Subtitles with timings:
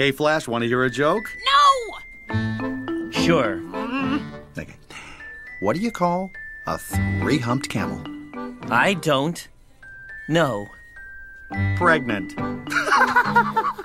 [0.00, 1.36] Hey, Flash, want to hear a joke?
[2.32, 3.10] No!
[3.10, 3.60] Sure.
[4.56, 4.74] Okay.
[5.60, 6.30] What do you call
[6.66, 8.02] a three humped camel?
[8.70, 9.46] I don't.
[10.26, 10.66] No.
[11.76, 12.32] Pregnant.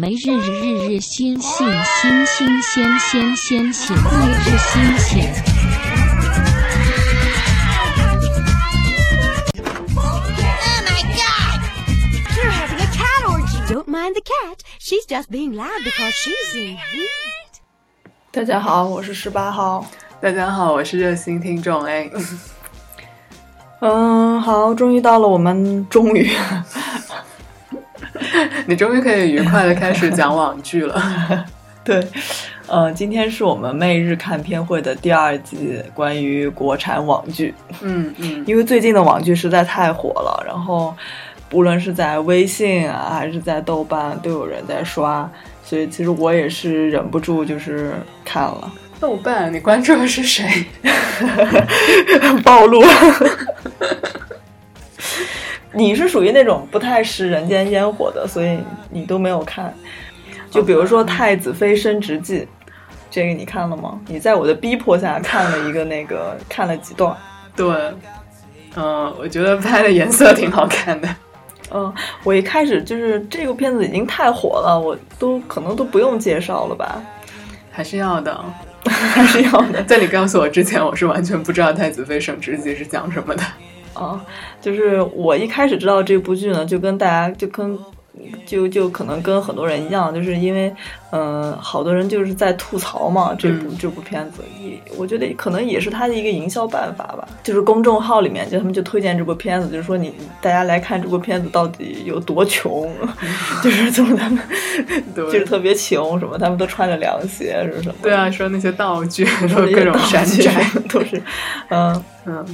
[0.00, 5.44] 妹妹妹日日日日新新新新鲜鲜鲜鲜每日新鲜。
[9.96, 10.22] Oh
[10.86, 11.58] my god!
[12.36, 13.58] You're having a cat orgy.
[13.66, 14.62] Don't mind the cat.
[14.78, 17.58] She's just being loud because she's in heat.
[18.30, 19.84] 大家好，我是十八号。
[20.20, 22.12] 大家好，我是热心听众 A。
[23.80, 26.30] 嗯，好，终于到了我们终于，
[28.68, 31.02] 你终于可以愉快的开始讲网剧了。
[31.82, 32.06] 对，
[32.66, 37.54] 呃，今天是我们媚日看片会的第二季，关于国产网剧。
[37.80, 40.94] 嗯嗯， 因为最近的网剧实在太火了，然后
[41.50, 45.26] 无论是在微信啊，还是在豆瓣，都有人在刷，
[45.64, 48.70] 所以其实我也是忍不住就是看了。
[49.00, 50.44] 豆瓣，你关注的是谁？
[52.44, 52.88] 暴露了。
[55.72, 58.58] 你是属于那种不太食人间烟火的，所以
[58.90, 59.72] 你都没有看。
[60.50, 62.40] 就比如说《太子妃升职记》，
[63.10, 64.00] 这个你看了吗？
[64.06, 67.14] 你在我的逼迫下看了一个那个，看了几段。
[67.54, 67.66] 对，
[68.76, 71.08] 嗯，我觉得拍的颜色挺好看的。
[71.70, 71.92] 嗯，
[72.24, 77.02] 我一开始就是这个片子已经太火了，我都可能都不用介绍了吧？
[77.70, 78.44] 还是要的，
[78.88, 79.82] 还是要的。
[79.84, 83.42] 在你告诉我之前，我是完全不知道《太子妃升职记》是讲什么的。
[83.98, 84.24] 啊，
[84.60, 87.78] 就是我一开始知道这部剧呢，就跟大家就跟
[88.44, 90.74] 就就可能跟很多人一样，就是因为
[91.12, 97.28] 嗯、呃，好多人就是在吐槽嘛，这部、嗯、这部片子，也我觉得可能也是他的一个营销办法吧。
[97.44, 102.90] 就是公众号里面就他们就推荐这部片子，就是说你大家来看这部片子到底有多穷，
[103.62, 104.38] 就是从他们
[105.14, 107.94] 就是特别穷，什么他们都穿着凉鞋是什么？
[108.02, 111.22] 对啊，说那些道具说各种山寨，都是
[111.68, 112.44] 嗯嗯。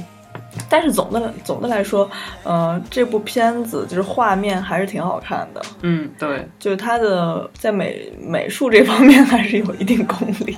[0.69, 2.09] 但是总的总的来说，
[2.43, 5.61] 呃，这部片子就是画面还是挺好看的。
[5.81, 10.57] 嗯，对，就是它的在美美术这方面还是有一定功力。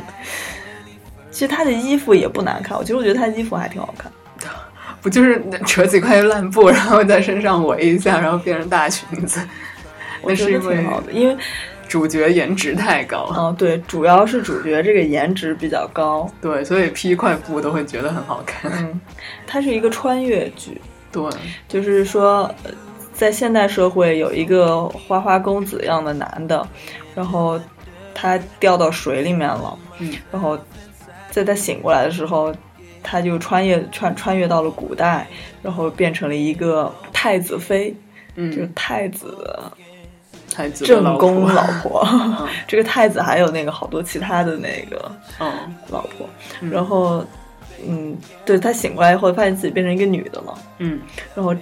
[1.32, 4.12] 其实他的衣服也不难看，我其实我觉得他的衣服还挺好看。
[5.02, 9.40] 不就是扯几块烂布，然后在身上围一下，然后变成大裙子？
[10.24, 11.38] 我觉得挺好的，因为
[11.88, 13.34] 主角颜值太高。
[13.38, 18.72] 嗯，对，主要是主角这个颜值比较高，对，所以披一块布都会觉得很好看。
[18.74, 19.00] 嗯，
[19.46, 20.82] 它是一个穿越剧，
[21.12, 21.30] 对，
[21.68, 22.54] 就是说，
[23.14, 26.68] 在现代社会有一个花花公子一样的男的，
[27.16, 27.60] 然后
[28.14, 30.60] 他掉到水里面了，嗯，然后
[31.32, 32.54] 在他醒过来的时候，
[33.02, 35.26] 他就穿越穿穿越到了古代，
[35.64, 37.96] 然后变成了一个太子妃，
[38.36, 39.38] 嗯，就是太子。
[40.58, 45.52] 太子正宫老婆，嗯、 这个太子还有那个好多其他的那个嗯。
[45.90, 46.28] 老婆，
[46.62, 47.24] 嗯、然后
[47.88, 51.00] 嗯，对他醒过来以后，发现自己变成一个女的了，嗯，
[51.36, 51.56] 然后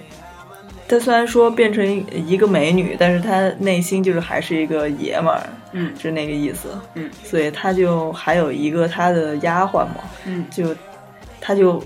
[0.88, 1.84] 他虽然说变成
[2.26, 10.74] 一个美女，但是他内心就是还是一个爷们儿，嗯，是那个意思，嗯，所以他就还有一个他的丫鬟嘛，嗯，就
[11.38, 11.84] 他就。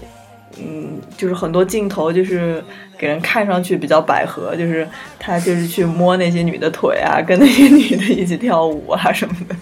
[0.59, 2.63] 嗯，就是很多镜头，就是
[3.01, 4.87] 给人看上去比较百合，就是
[5.19, 9.57] 他就是去摸那些女的腿啊，跟那些女的一起跳舞啊什么的。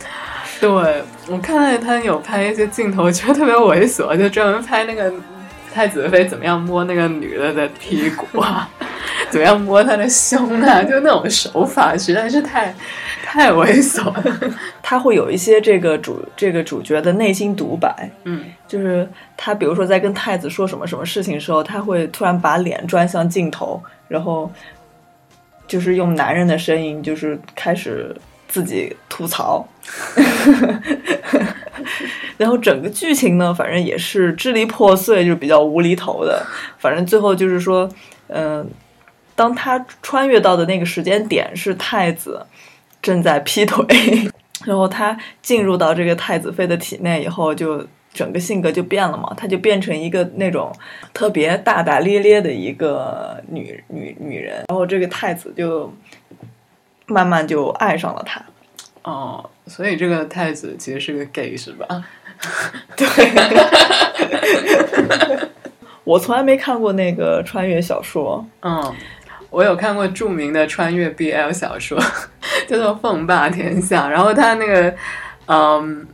[0.60, 5.08] 对我看到他有拍一些镜头，觉得特别猥琐，就专门拍那个
[5.72, 8.68] 太子妃怎么样摸那个女的的屁股啊，
[9.30, 12.74] 怎么样摸她的胸啊， 就那种手法实在是太
[13.24, 14.54] 太猥琐了。
[14.82, 19.06] 他会有一些这个主这个主角的内心独白，嗯，就是
[19.36, 24.50] 他比如说在跟太子说什么什么事情的时候，他会突然把脸转向镜头，然后
[25.66, 28.16] 就是用男人的声音，就是开始
[28.48, 29.66] 自己吐槽，
[32.38, 36.46] 然后整个剧情呢，反正也是支离破碎，就是比较无厘头的。
[36.78, 37.86] 反正最后就是说，
[38.28, 38.66] 嗯、
[39.36, 42.46] 当他穿越到的那个时间点是太子
[43.02, 43.84] 正在劈腿。
[44.64, 50.72] 然后他进入到这个太子妃的体内以后，就整个性格就变了嘛，她就变成一个那种
[51.14, 54.64] 特别大大咧咧的一个女女女人。
[54.68, 55.92] 然后这个太子就
[57.06, 58.44] 慢慢就爱上了她。
[59.04, 61.86] 哦，所以这个太子其实是个 gay 是吧？
[62.96, 63.06] 对。
[66.04, 68.46] 我从来没看过那个穿越小说。
[68.62, 68.94] 嗯。
[69.50, 71.98] 我有看过著名的穿越 BL 小说，
[72.68, 74.94] 叫做《凤霸天下》，然后他那个
[75.46, 76.06] 嗯，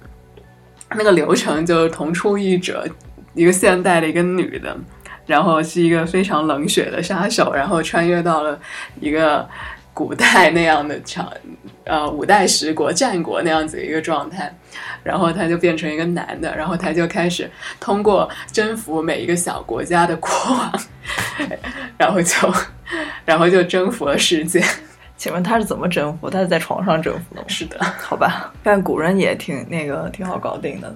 [0.90, 2.86] 那个流程就是同出一辙，
[3.34, 4.76] 一个现代的一个女的，
[5.26, 8.56] 然后是一个非常冷血的杀手，然后穿越到了
[9.00, 9.44] 一个
[9.94, 11.32] 古代那样的场，
[11.84, 14.52] 呃，五代十国、战国那样子一个状态，
[15.04, 17.48] 然后他就变成一个男的，然后他就开始
[17.78, 20.72] 通过征服每一个小国家的国王，
[21.96, 22.52] 然后就，
[23.24, 24.62] 然后就征服了世界。
[25.16, 26.28] 请问他是怎么征服？
[26.28, 27.46] 他是在床上征服的吗？
[27.46, 30.92] 是的，好吧，但古人也挺那个挺好搞定的，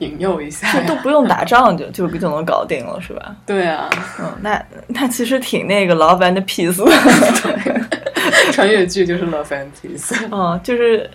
[0.00, 3.36] 引诱一下都不用打仗就就就能搞定了，是吧？
[3.46, 7.88] 对啊，嗯，那那其实挺那个 love and peace 的，
[8.52, 10.14] 穿越剧就是 love and peace。
[10.30, 11.08] 嗯，就是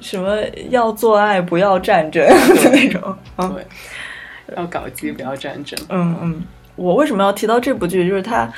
[0.00, 0.36] 什么
[0.70, 3.16] 要做爱不要战争的那种。
[3.36, 5.78] 啊对，要搞基不要战争。
[5.88, 6.42] 嗯嗯，
[6.74, 8.08] 我为什么要提到这部剧？
[8.08, 8.50] 就是它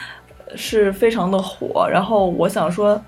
[0.57, 3.01] 是非常的火，然后我想说，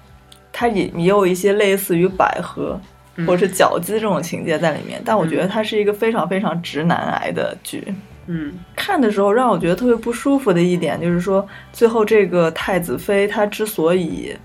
[0.52, 2.79] 它也也有一些类似于百合
[3.17, 7.82] 嗯或者是绞鸡这种情节在里面，但我觉得它是一个非常非常直男癌的剧。
[8.26, 14.37] 嗯看的时候让我觉得特别不舒服的一点就是说，最后这个太子妃她之所以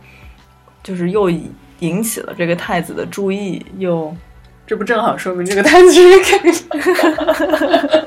[0.86, 4.16] 就是又引引起了这个太子的注意，又
[4.68, 6.54] 这不正好说明这个太子是 gay？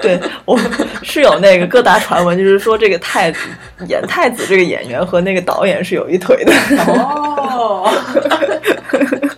[0.00, 0.56] 对我
[1.02, 3.40] 是有那个各大传闻，就是说这个太子
[3.88, 6.52] 演太子这个演员和那个导演是有一腿的。
[6.86, 7.90] 哦，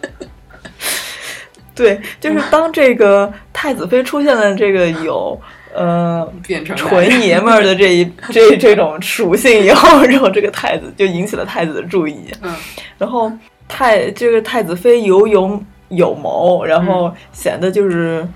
[1.74, 5.40] 对，就是当这个太子妃出现了这个有
[5.76, 12.24] 呃变成纯爷们儿的这一 这这种属性以后，然后这个太子就引起了太子的注意。
[12.42, 12.54] 嗯，
[12.98, 13.30] 然后
[13.68, 18.26] 太这个太子妃有勇有谋，然后显得就是。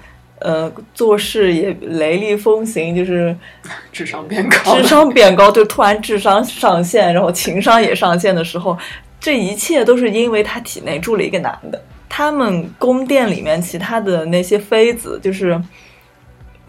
[0.42, 3.36] 呃，做事也雷厉风行，就是
[3.92, 8.74] 智商变高，智商变高，就突然智商上线，然后情商也上线的时候，
[9.20, 11.78] 这一切都是因为他体内住了一个男的。
[12.08, 15.60] 他们宫殿里面其他的那些妃子，就是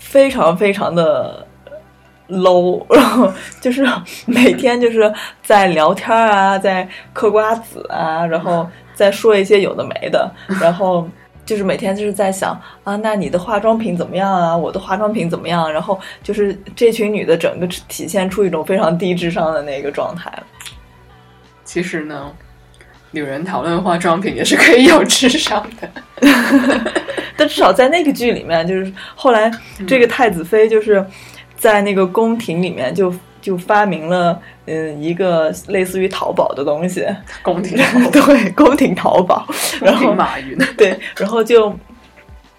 [0.01, 1.47] 非常非常的
[2.27, 3.31] low，然后
[3.61, 3.87] 就是
[4.25, 11.07] 每天就是在聊天啊，在嗑瓜子啊，然后再说一些有的没的，然后。
[11.43, 14.55] 就是每天就是在想啊，那你的化妆品怎么样啊？
[14.55, 15.69] 我的化妆品怎么样？
[15.69, 20.31] 然后就是这群女的整个体现出一种非常低智商的那个状态。
[21.65, 22.31] 其实呢，
[23.11, 25.89] 女人讨论化妆品也是可以有智商的。
[27.37, 29.51] 但至少在那个剧里面，就是后来
[29.87, 31.03] 这个太子妃就是
[31.55, 37.05] 在那个宫廷里面就就发明了嗯一个类似于淘宝的东西，
[37.41, 37.77] 宫廷
[38.11, 39.47] 对宫廷淘宝，
[39.81, 41.75] 然后马云对，然后就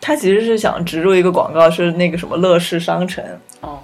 [0.01, 3.25] 他其实是想植入一个广告，是那个什么乐视商城
[3.61, 3.79] 哦。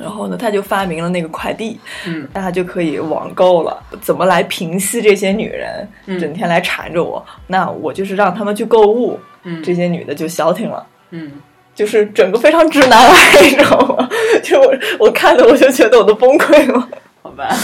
[0.00, 3.76] 然后呢，他就发明了那个快递，嗯，大家就可以网购了。
[4.00, 7.24] 怎么来平息这些女人嗯整天来缠着我？
[7.46, 10.86] 那我就是让他们去购物，嗯这些女的就消停了。
[11.10, 11.30] 嗯，
[11.74, 14.08] 就是整个非常直男癌，你知道吗？
[14.42, 16.88] 就我我看的我就觉得我都崩溃了。
[17.22, 17.48] 好吧。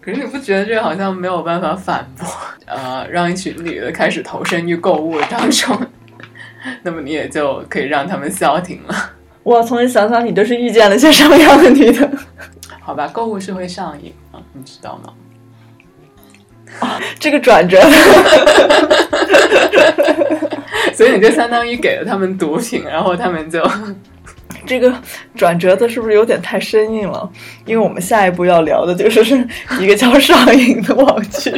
[0.00, 2.26] 可是你不觉得这个好像没有办法反驳？
[2.64, 5.78] 呃，让一群女的开始投身于购物当中，
[6.82, 8.94] 那么你也就可以让他们消停了。
[9.42, 12.10] 我重新想想，你都是遇见了些什么样的女的？
[12.80, 15.12] 好吧，购物是会上瘾啊，你知道吗？
[16.80, 17.80] 啊这个转折，
[20.94, 23.60] 所以你就相当于给了他们毒品，然后他们就
[24.66, 24.92] 这个
[25.34, 27.28] 转折的是不是有点太生硬了？
[27.64, 29.46] 因为我们下一步要聊的就是
[29.80, 31.50] 一个叫上瘾的网剧。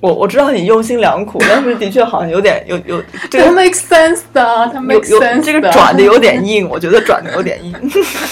[0.00, 7.74] 我我知道你用心良苦，但是的确好像有点有有 这它个 make sense 的，它 make 有 sense 这个转的有点硬，我觉得转的有点硬。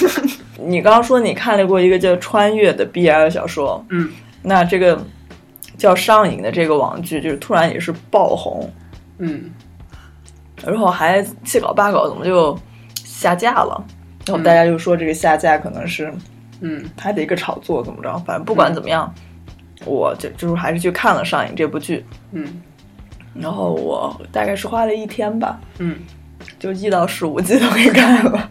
[0.61, 4.11] 你刚刚说你看了过一个叫《穿越》的 BL 小说，嗯，
[4.43, 4.99] 那这个
[5.77, 8.71] 叫《上瘾》的这个网剧，就是突然也是爆红，
[9.19, 9.51] 嗯
[10.65, 12.59] 然后还七搞八搞，怎么就
[13.05, 13.85] 下架了？
[14.27, 16.13] 然后大家就说这个下架可能是
[16.61, 18.13] 嗯它的一个炒作，怎么着？
[18.27, 19.15] 反正不管怎么样，
[19.85, 22.05] 我就就是还是去看了《上瘾》这部剧。
[22.33, 22.63] 嗯
[23.35, 25.97] 然后我大概是花了一天吧，嗯，
[26.59, 28.51] 就一到十五季都给看了。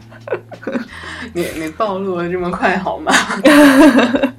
[1.34, 3.12] 你你暴露的这么快好吗？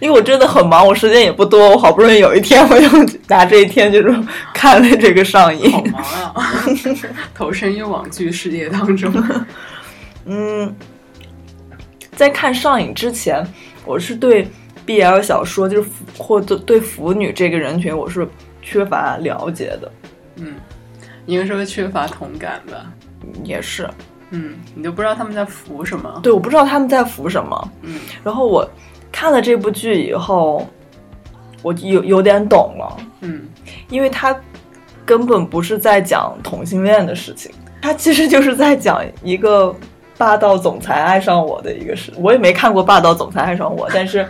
[0.00, 2.88] 因为我真的很忙，我时间也不多，我好不容易有一天，我就
[3.28, 4.14] 拿这一天就是
[4.52, 5.70] 看了这个上瘾。
[5.70, 6.02] 好忙
[6.34, 6.64] 啊，
[7.32, 9.10] 投身于网剧事业当中。
[10.26, 10.74] 嗯，
[12.16, 13.46] 在看上瘾之前，
[13.86, 14.46] 我是对
[14.86, 18.26] BL 小说，就是或者对腐女这个人群，我是
[18.60, 19.92] 缺乏了解的。
[20.36, 20.54] 嗯，
[21.26, 22.92] 应该说缺乏同感吧。
[23.44, 23.88] 也是，
[24.30, 26.20] 嗯，你都不知道他们在服什么。
[26.22, 27.72] 对，我不知道他们在服什么。
[27.82, 28.68] 嗯然后我
[29.12, 30.66] 看了这部剧以后，
[31.62, 33.42] 我有有点懂了，嗯
[33.88, 34.36] 因为他
[35.04, 39.74] 根本不是在讲同性恋的事情，他其实就是在讲一个
[40.18, 42.12] 霸道总裁爱上我的一个事。
[42.16, 44.26] 我也没看过《霸道总裁爱上我》，但是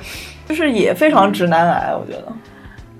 [0.52, 2.32] 就是也非常直男癌，我觉得。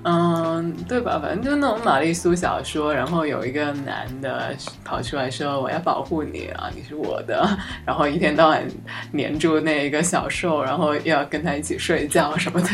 [0.05, 1.19] 嗯，对吧？
[1.21, 7.47] 反正就那种玛丽苏小说，然后有一个男的跑出来说：“我要保护你啊，你是我的。”
[7.85, 8.63] 然后一天到晚
[9.11, 12.69] 黏住那个小受，然后又要跟他一起睡觉什么的。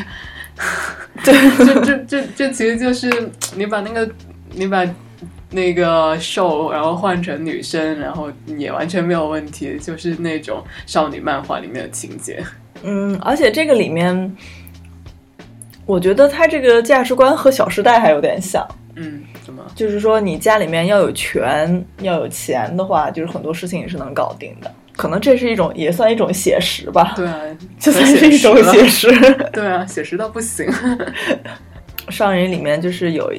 [1.26, 4.10] 对，这这这这其实就是你把那个
[4.52, 4.88] 你把
[5.52, 12.42] 那个受，然后换成女生，然后也完全没有问题，就是那种少女漫画里面的情节。
[12.82, 14.38] 嗯，而且这个里面。
[15.90, 18.64] 我觉得他这个价值观和《小时代》还有点像，
[18.96, 19.66] 嗯，怎么？
[19.74, 24.72] 就是说你家里面要有权、要有钱的话，就是很多事情也是能搞定的。
[24.96, 27.14] 可能这是一种，也算一种写实吧。
[27.16, 27.40] 对啊，
[27.80, 29.10] 就算是一种写实。
[29.52, 30.72] 对啊，写实到不行。
[32.10, 33.34] 上人里面就是有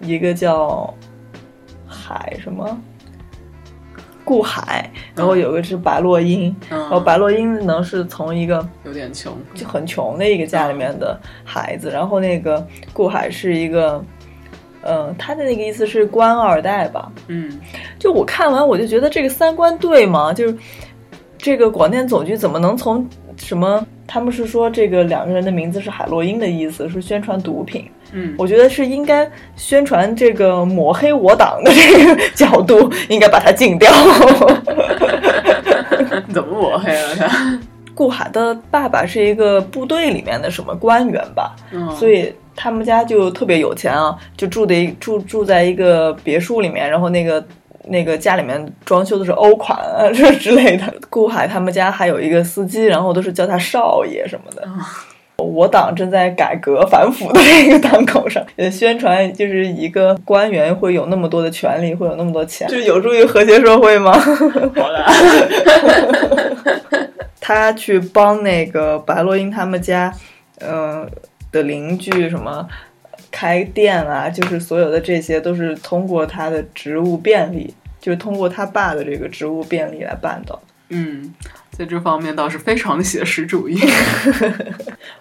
[0.00, 0.94] 一个叫
[1.88, 2.80] 海什么。
[4.26, 14.04] 顾海，然后有个是白落英，然后白洛因呢是从一个有点穷，就很穷的一个家里面的孩子，然后那个顾海是一个，
[14.82, 17.56] 嗯，他的那个意思是官二代吧，嗯，
[18.00, 20.34] 就我看完我就觉得这个三观对吗？
[20.34, 20.58] 就是
[21.38, 23.86] 这个广电总局怎么能从什么？
[24.08, 27.88] 他们是说这个两个人的名字是海洛因的意思，是宣传毒品。
[28.12, 33.90] 嗯，我觉得是应该宣传这个抹黑我党的这个角度，应该把它禁掉。
[36.32, 37.58] 怎么抹黑了他？
[37.94, 41.56] 顾海的爸爸是一个部队里面的什么官员吧？
[41.72, 47.44] 嗯，所以他们家就特别有钱啊，就住的一住住在一个别墅里面，然后那个。
[47.88, 50.92] 那个家里面装修的是欧款啊，这 之类的。
[51.08, 54.68] 顾海他们家还有一个司机，然后都是叫他少爷什么的。
[55.38, 64.12] 我党正在改革反腐的这个档口上，呃，宣传就是一个官员会有那么多的权利，会有那么多钱，就是有助于和谐社会吗？
[64.74, 65.06] 好了，
[67.40, 70.12] 他去帮那个白洛因他们家，
[70.60, 71.08] 嗯
[71.52, 72.66] 的邻居什么。
[73.28, 80.62] 开店啊，就是所有的这些都是通过他的职务便利，就是通过他爸的这个职务便利来办到的。
[80.88, 81.34] 嗯，
[81.70, 83.78] 在这方面倒是非常的写实主义。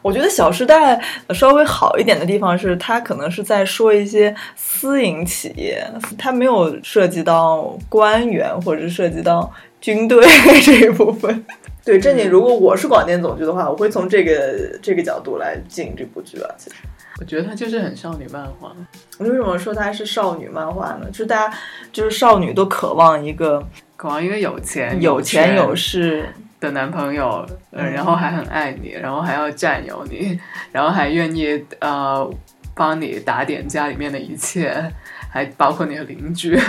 [0.01, 0.99] 我觉得《小时代》
[1.33, 5.85] 稍微好一点的地方是，它可能是在说一些私营企业，
[6.17, 9.51] 它没有涉及到官员或者涉及到
[9.81, 10.25] 军队
[10.63, 11.45] 这一部分。
[11.83, 16.49] 对，正经，如果我是广电总局的话，我会从这个这个角度来进这部剧啊。
[16.57, 16.75] 其实。
[17.17, 18.75] 我觉得它就是很少女漫画。
[19.19, 21.05] 为什么说它是少女漫画呢？
[21.11, 21.57] 就是大家
[21.93, 23.65] 就是少女都渴望一个
[23.95, 26.27] 渴望一个有钱有钱有势
[26.65, 30.39] 的男朋友，嗯，然后还很爱你，然后还要占有你，
[30.71, 32.29] 然后还愿意呃
[32.73, 34.91] 帮你打点家里面的一切，
[35.29, 36.59] 还包括你的邻居。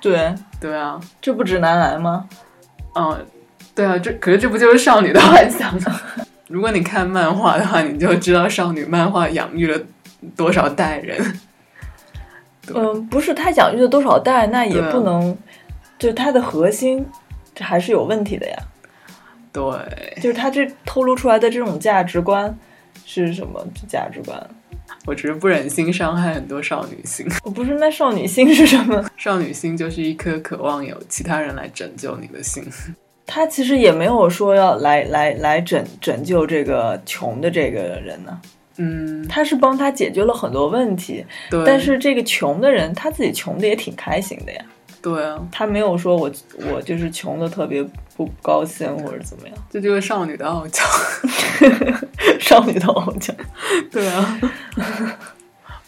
[0.00, 2.28] 对对啊，这不直男癌吗？
[2.94, 3.26] 嗯，
[3.74, 6.00] 对啊，这可是这不就是少女的幻想吗？
[6.48, 9.78] 如果你看漫画的话，你就知道少女漫画养育了
[10.36, 11.40] 多少代人。
[12.74, 15.36] 嗯，不是他养育了多少代，那也不能，
[15.98, 17.06] 就是它的核心，
[17.54, 18.56] 这还是有问题的呀。
[19.58, 22.56] 对，就是他这透露出来的这种价值观
[23.04, 24.48] 是什么价值观？
[25.06, 27.26] 我只是不忍心伤害很多少女心。
[27.44, 29.04] 我不是，那少女心是什么？
[29.16, 32.64] 少女心就是一颗渴望有其他人来拯救你的心。
[33.26, 38.40] 他其实也没有说要来来来拯拯救这个穷的这个人呢，
[38.78, 41.62] 嗯，他是帮他解决了很多问题，对。
[41.66, 44.64] 但是这个穷的人他自己穷的也挺开心的呀，
[45.02, 46.30] 对啊，他没有说我
[46.72, 47.84] 我就是穷的特别
[48.16, 50.82] 不高兴或者怎么样，这就是少女的傲娇，
[52.40, 53.32] 少女的傲娇，
[53.90, 54.40] 对啊，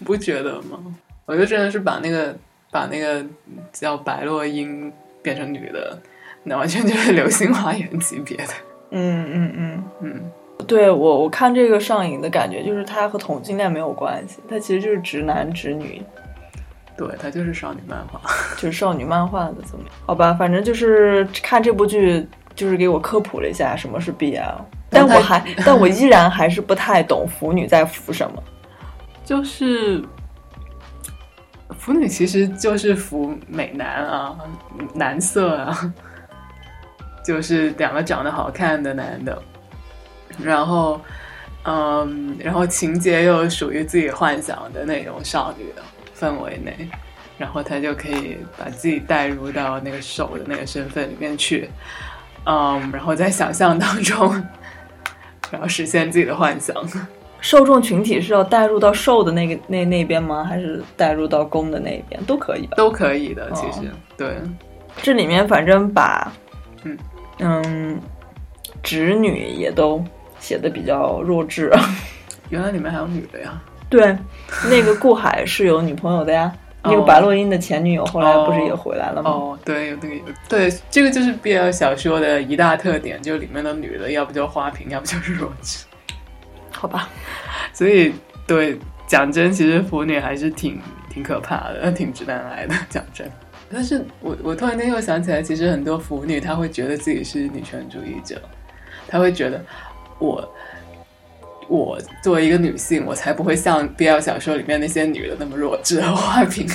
[0.05, 0.79] 不觉得吗？
[1.27, 2.37] 我觉得真的是把那个
[2.71, 3.25] 把那个
[3.73, 5.99] 叫白洛因变成女的。
[6.43, 8.53] 那完全就是流星花园级别的，
[8.93, 9.85] 嗯嗯嗯。
[10.01, 10.31] 嗯，
[10.67, 16.01] 对我我看这个上瘾的感觉就是它和同性恋没有关系，它其实就是直男直女，
[16.97, 18.21] 对，它就是少女漫画，
[18.57, 19.95] 就是少女漫画的怎么样？
[20.07, 24.55] 好吧，反正就是看这部剧就是给我科普了一下什么是 BL，
[24.91, 28.43] 但我还 但我依然还是不太懂腐女在腐什么，
[29.25, 30.03] 就是
[31.79, 34.37] 腐女其实就是腐美男啊，
[34.95, 35.93] 男色啊。
[37.23, 39.41] 就是两个长得好看的男的，
[40.43, 40.99] 然后，
[41.65, 45.83] 嗯，然后情节又属于自己幻想的那种少女的
[46.21, 46.89] 氛围内，
[47.39, 51.71] 然后他就可以把自己带入到那个手的那个身份里面去，
[52.45, 54.31] 嗯，然后在想象当中，
[55.51, 56.77] 然后实现自己的幻想。
[57.41, 60.45] 受众群体是要带入到受的那个那那边吗？
[60.45, 62.23] 还是带入到攻的那一边？
[62.25, 62.75] 都可以吧。
[62.77, 64.37] 都可以的，其哦实、对，
[65.01, 66.31] 这里面反正把，
[66.85, 66.99] 嗯
[67.39, 67.99] 嗯，
[68.83, 70.05] 侄女也都
[70.39, 71.73] 写的比较弱智。
[72.51, 73.59] 原来里面还有女的呀。
[73.91, 74.17] 对，
[74.71, 76.51] 那个顾海是有女朋友的呀。
[76.83, 79.31] 那个哦白洛因的前女友后来不是也回来了吗？
[79.31, 85.85] 哦，对，有那个有对，这个就是 BL 小说的一大特点，就里面的女的要不就花瓶，要不就是弱智。
[86.73, 87.11] 好吧，
[87.75, 88.15] 所以
[88.47, 90.81] 对讲真，其实腐女还是挺
[91.11, 92.75] 挺可怕的，挺直男癌的。
[92.89, 93.31] 讲真，
[93.71, 98.41] 但是我我突然间又想起来，其实很多腐女她会觉得自己是女权主义者，
[99.07, 99.63] 她会觉得
[100.19, 100.51] 我。
[101.71, 106.69] 我作为一个女性，我才不会像 BL 小说里面那些女的那么弱智和花瓶。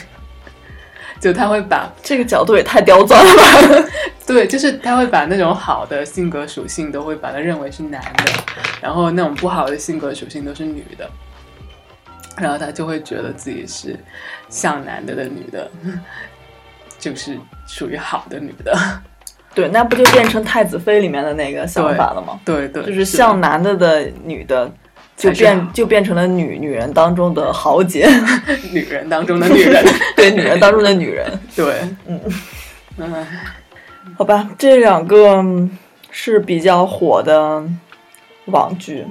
[1.19, 3.89] 就她会把这个角度也太刁钻了吧？
[4.25, 8.31] 对，就是他会把那种好的性格属性都会把它认为是男的，
[8.81, 11.09] 然后那种不好的性格属性都是女的，
[12.37, 13.97] 然后他就会觉得自己是
[14.49, 15.69] 像男的的女的，
[16.97, 17.37] 就是
[17.67, 18.77] 属于好的女的。
[19.53, 22.39] 对，那不就变成太子妃里面的那个想法了吗？
[22.43, 24.69] 对对，就是像男的的女的，
[25.17, 28.07] 就变就变成了女女人当中的豪杰，
[28.71, 29.83] 女人当中的女人。
[30.15, 31.27] 对，女人当中的女人。
[31.55, 32.19] 对，嗯，
[32.97, 33.27] 嗯，
[34.17, 35.77] 好吧，这两个嗯
[36.11, 37.63] 是比较火的
[38.45, 39.05] 网剧。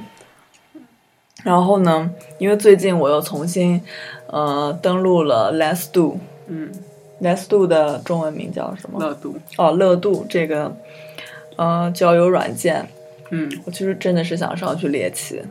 [1.42, 3.82] 然后呢，因为最近我又重新
[4.28, 6.18] 呃登录了 Let's Do，
[6.48, 6.70] 嗯
[7.22, 8.98] ，Let's Do 的中文名叫什么？
[8.98, 10.74] 乐度，哦，乐度这个
[11.56, 12.88] 呃交友软件，
[13.30, 15.42] 嗯我其实真的是想上去猎奇，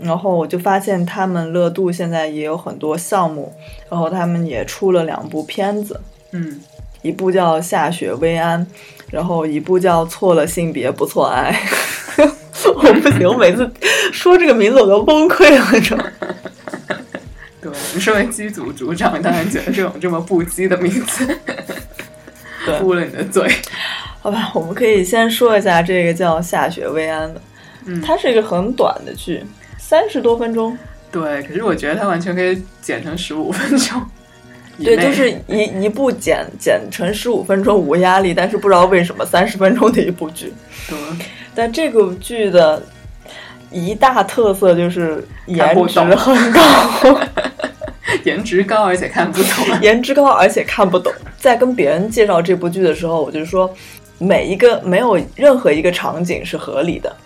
[0.00, 3.52] 然后我就发现他们乐度现在也有很多项目，
[3.90, 6.00] 然后他们也出了两部片子，
[6.32, 6.60] 嗯，
[7.02, 8.64] 一部叫《下雪薇安》，
[9.10, 11.52] 然后一部叫《错了性别不错爱》。
[12.74, 13.70] 我不行，我每次
[14.12, 16.10] 说这个名字我都崩溃了，你知道吗？
[17.60, 21.38] 对，你身为机组组长，当然觉得这种这么不羁的名字
[22.64, 23.46] 对污了你的嘴。
[24.20, 27.40] 好吧，我们可以先说一下这个叫《下雪薇安》的，
[27.84, 29.44] 嗯它是一个很短的剧，
[29.88, 30.76] 三十多分钟。
[31.12, 34.02] 对，可是我觉得它完全可以剪成十五分钟。
[34.82, 40.52] 对，就是一一部剪剪成十五分钟无压力，但是不知道为什么三十分钟的一部剧。
[40.88, 40.98] 对，
[41.54, 42.82] 但这个剧的
[43.70, 47.20] 一大特色就是颜值很 高，
[48.24, 49.64] 颜值高而且看不懂。
[49.80, 51.12] 颜值高而且看不懂。
[51.38, 53.72] 在跟别人介绍这部剧的时候，我就说，
[54.18, 57.16] 每一个没有任何一个场景是合理的，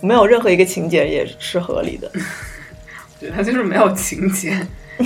[0.00, 2.10] 没有任何一个情节也是合理的。
[2.14, 4.56] 我觉得他就是没有情节，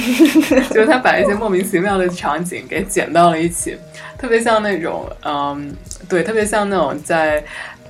[0.70, 3.76] 就是他把一些莫名其妙的场景给剪到了一起，
[4.18, 5.74] 特别像那种，嗯，
[6.08, 7.42] 对，特别像那种在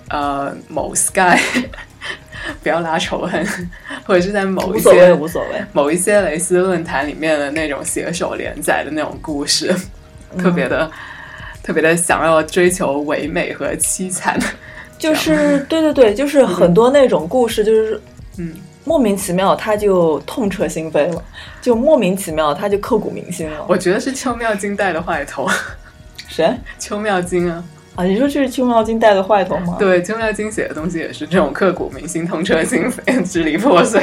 [0.09, 1.39] 呃某 Sky
[2.63, 3.47] 不要拉仇恨，
[4.05, 5.63] 或者是在某一些无所谓。
[5.73, 9.75] 某一些蕾丝论坛里面的那种携手连载的那种故事，
[10.39, 10.91] 特别的。
[11.63, 14.39] 特别的想要追求唯美和凄惨，
[15.05, 18.01] 就是对对对，就是很多那种故事，就是
[18.39, 21.23] 嗯，莫名其妙他就痛彻心扉了，
[21.61, 23.65] 就莫名其妙他就刻骨铭心了。
[23.69, 25.47] 我觉得是邱妙金带的坏头，
[26.27, 27.63] 谁邱妙金啊，
[27.97, 28.05] 啊？
[28.05, 34.03] 你说这是邱妙金带的坏头吗？，对，邱妙金写的东西也是这种刻骨铭心、痛彻心扉、支离破碎。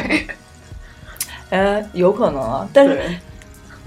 [1.50, 2.68] 哎，有可能啊。
[2.72, 3.18] 但是对，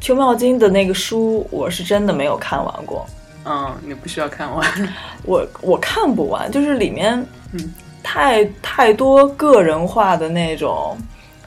[0.01, 3.07] 邱妙金的那个书，我是真的没有看完过，
[3.45, 4.67] 嗯，你不需要看完。
[5.25, 7.15] 我我看不完，就是里面
[7.53, 10.97] 嗯太太多个人化的那种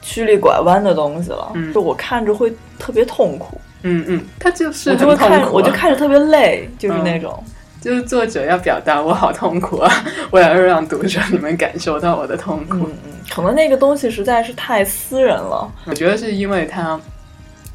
[0.02, 7.42] 曲里拐弯的东西了，嗯就我看着会特别痛苦，嗯嗯，他就是我就会看，我就看着特别累，就是嗯那种。
[7.80, 12.76] 就是作者要表达我好痛苦啊， 我要让读者你们感受到我的痛苦。
[12.78, 15.70] 嗯嗯，可能那个东西实在是太私人了。
[15.86, 17.00] 我觉得是因为他，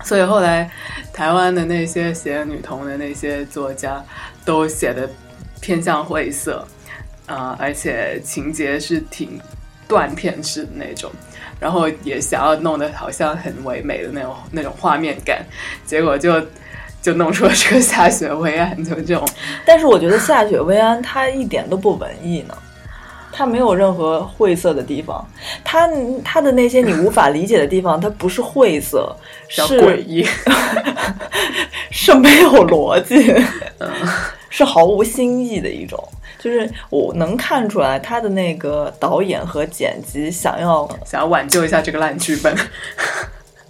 [0.04, 0.70] 所以后来
[1.12, 4.04] 台湾的那些写女同的那些作家
[4.46, 5.10] 都写的
[5.62, 6.68] 偏向晦涩，
[7.26, 9.39] 啊、而且情节是挺
[9.88, 11.10] 断片式的那种，
[11.60, 15.46] 然后也想要弄得好像很唯美的那种那种画面感，
[15.86, 16.42] 结果就
[17.02, 19.28] 就弄出了这个下雪微暗，就这种，
[19.66, 22.58] 但是我觉得夏雪薇安她一点都不文艺呢，
[23.34, 25.28] 她没有任何晦涩的地方，
[25.63, 25.89] 它
[26.24, 29.13] 它的那些你无法理解的地方，它不是晦涩，
[29.50, 30.26] 是诡异。
[31.91, 33.34] 是没有逻辑，
[34.50, 36.02] 是毫无新意的一种。
[36.39, 42.54] 就是我能看出来，他的那个导演和剪辑想要想要挽救一下这个烂剧本，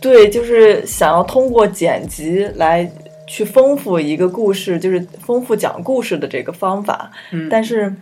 [0.01, 2.89] 对，就是想要通过剪辑来
[3.27, 7.11] 去丰富一个故事，就是丰富讲故事的这个方法。
[7.31, 7.93] 嗯但是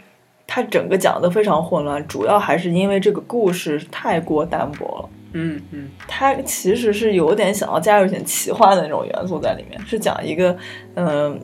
[0.53, 5.09] 它整个讲的非常混乱，主要还是因为这个故事太过单薄了。
[5.31, 10.53] 嗯嗯他其实是有点想要加入一点奇幻的那种元素在里面，是讲一个
[10.95, 11.39] 嗯、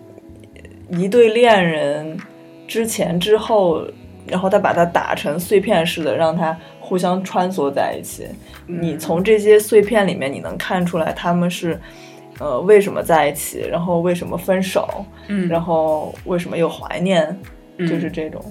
[0.90, 2.18] 一对恋人
[2.68, 3.82] 之前之后，
[4.28, 8.28] 然后他把它打成碎片式的，让他互相穿梭在一起。
[8.66, 11.80] 你从这些碎片里面，你能看出来他们是
[12.40, 17.26] 呃为什么在一起，然后为什么分手，嗯，然后为什么又怀念，
[17.78, 18.44] 嗯就是这种。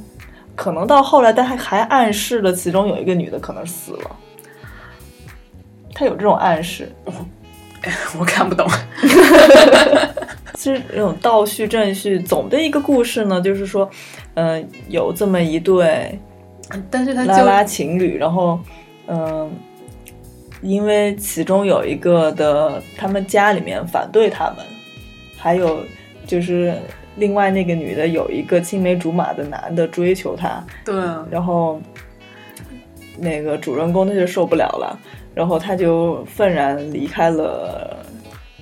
[0.57, 4.17] 可能到后来，但还还暗示了其中有一个女的可能死了，
[5.95, 6.91] 他有这种暗示。
[8.19, 8.67] 我看不懂。
[10.57, 13.89] 其实这种倒叙正叙，总的一个故事呢，就是说，
[14.35, 16.19] 嗯、有这么一对
[16.91, 18.59] 但是他拉拉情侣，然后，
[19.07, 19.53] 嗯、
[20.63, 24.65] 因为其中有一个的他们家里面反对他们，
[25.37, 25.85] 还有
[26.27, 26.75] 就是
[27.17, 30.99] 另外那个女的有一个青梅竹马的男的追求她，对。
[30.99, 31.81] 啊，然后
[33.19, 34.99] 那个主人公他就受不了了，
[35.35, 38.05] 然后他就愤然离开了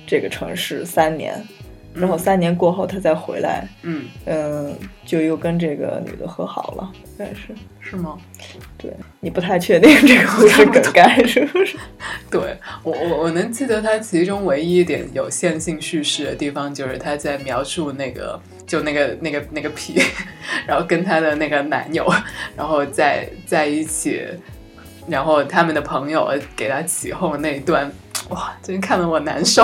[0.07, 1.35] 这个城市三年，
[1.95, 7.55] 然后三年过后他再回来，嗯，嗯，就又跟这个女的和好了，应该是。
[7.87, 8.17] 是吗？
[8.79, 11.77] 对你不太确定这个故事梗概是不是？
[12.31, 20.01] 对我我我能记得他其中唯一一点有线性叙事的地方，就是他在描述那个就那个那个那个皮，
[20.65, 22.11] 然后跟他的那个男友，
[22.57, 24.19] 然后在在一起，
[25.07, 27.91] 然后他们的朋友给他起哄那一段，
[28.29, 29.63] 哇，真看得我难受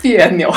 [0.00, 0.48] 别扭，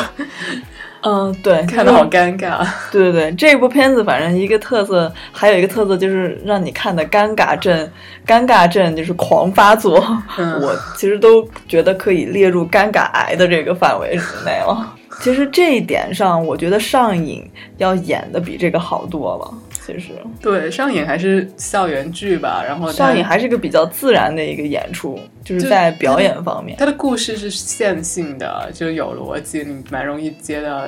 [1.04, 2.66] 嗯，对， 看的好尴尬。
[2.92, 7.90] 对对对，这部片子反正一个特色，还有一个特色就是让你看的尴尬症，
[8.26, 10.04] 尴尬症就是狂发作。
[10.38, 14.96] 嗯我其实都觉得可以列入尴尬癌的这个范围之内了。
[15.22, 17.44] 其实这一点上，我觉得上瘾
[17.78, 19.54] 要演的比这个好多了。
[19.94, 20.14] 其实。
[20.42, 26.78] 对，上瘾还是校园剧吧，然后它上瘾还是个比较自然的一个演出，就是在表演方面。
[26.78, 30.88] 它的故事是线性的，就有逻辑，你蛮容易接到，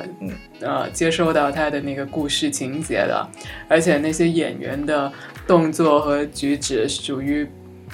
[0.60, 3.28] 呃，接收到它的那个故事情节的，
[3.68, 5.12] 而且那些演员的
[5.46, 7.46] 动作和举止属于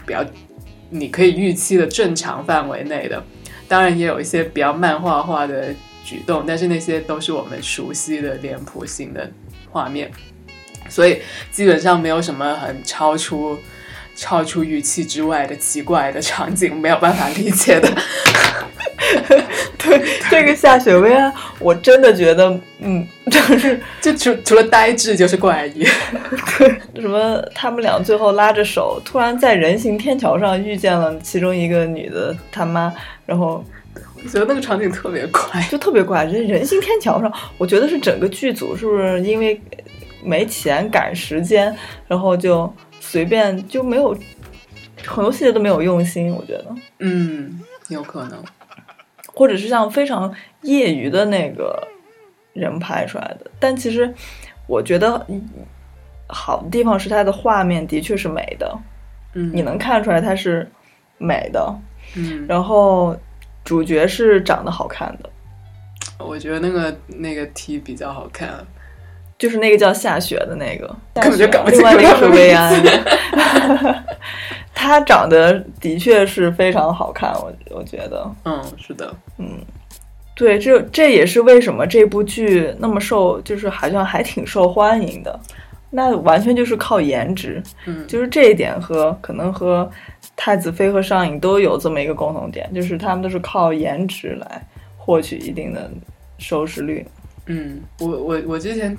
[0.06, 0.24] 比较
[0.90, 3.22] 你可以预期的正常范围内的，
[3.68, 9.30] 当然也有一些比较漫画化的举动，但是那些都是我们熟悉的脸谱型的
[9.70, 10.10] 画面，
[10.90, 13.58] 所以基本上没有什么很超出。
[14.16, 17.88] 超出预期之外的奇怪的场景，没有办法理解的。
[19.78, 25.86] 对这个下雪薇安，我真的觉得，嗯，就是 就除除了呆滞就是怪异。
[26.92, 32.92] 对 什么，他们俩最后拉着手，突然在人行天桥上遇见了其中一个女的他妈，
[33.24, 33.64] 然后
[34.22, 35.42] 我觉得那个场景特别怪。
[35.70, 36.26] 就特别怪。
[36.26, 39.58] 这人行天桥上，我觉得是整个剧组是不是因为
[40.22, 41.74] 没钱赶时间，
[42.06, 44.16] 然后就随便就没有
[45.06, 48.42] 很多细节都没有用心，我觉得，嗯，有可能。
[49.34, 51.88] 或者是像非常业余的那个
[52.52, 53.50] 人拍出来的。
[53.58, 54.12] 但其实
[54.66, 55.48] 我觉得嗯
[56.28, 58.78] 好的地方是它的画面的确是美的，
[59.34, 60.70] 嗯，你能看出来它是
[61.16, 61.74] 美的，
[62.16, 63.16] 嗯，然后
[63.64, 65.30] 主角是长得好看的，
[66.18, 68.66] 我觉得那个那个 T 比较好看。
[69.40, 72.70] 就是那个叫夏雪的那个，根本就搞不清另外那个是薇安，
[74.74, 79.58] 她长得的确是非常好看，我我觉得，嗯，是的，嗯
[80.36, 85.40] 对，这这也是为什么这部剧那么受，就是好像还挺受欢迎的。
[85.92, 89.90] 那完全就是靠颜值，嗯，就是这一点和可能和
[90.36, 94.62] 太子妃和上瘾都有这么一个共同点，就是他们都是靠颜值来
[94.96, 95.90] 获取一定的
[96.38, 97.04] 收视率。
[97.46, 98.96] 嗯，我我我之前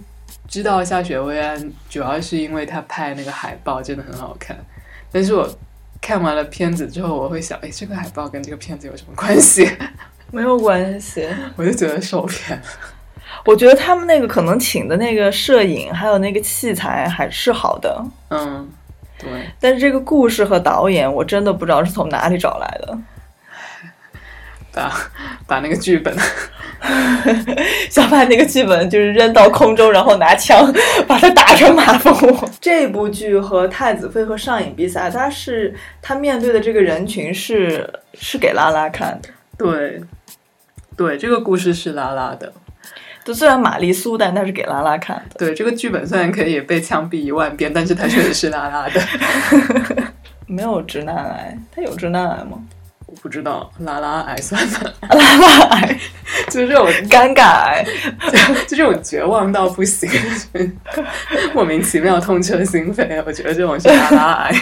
[0.47, 4.57] 知道下雪薇安，主要是因为她拍那个海报真的很好看，
[5.11, 5.47] 但是我
[6.01, 9.69] 看完了片子之后，我会想，哎，这个海报跟这个片子有什么关系？
[10.31, 12.61] 没有关系，我就觉得受骗。
[13.45, 18.69] 我觉得他们那个可能请的那个摄影还有那个器材还是好的，嗯，
[19.17, 22.97] 对，但是这个故事和导演我真的不知道是从哪里找来的。
[24.73, 24.91] 把
[25.45, 26.15] 把那个剧本，
[27.89, 30.73] 想把那个剧本就是扔到空中，然后拿枪
[31.07, 32.49] 把它打成马蜂窝。
[32.59, 39.29] 这部剧和太子妃和上瘾比赛，它是他面对的这个人群是是给拉拉看的。
[39.57, 40.01] 对，
[40.95, 42.51] 对，这个故事是拉拉的。
[43.23, 45.35] 就虽然玛丽苏，但它是给拉拉看的。
[45.37, 48.99] 对，这个剧本虽然可以被枪毙一万遍，但是它确实是拉拉的。
[50.47, 52.57] 没有直男癌，他有直男癌吗？
[53.11, 54.79] 我不知道拉拉癌算吗？
[55.11, 55.99] 拉拉癌，
[56.47, 57.85] 就是这种尴尬癌，
[58.65, 60.09] 就这种绝望到不行，
[61.53, 63.21] 莫名其妙痛彻心扉。
[63.25, 64.55] 我觉得这种是拉拉癌，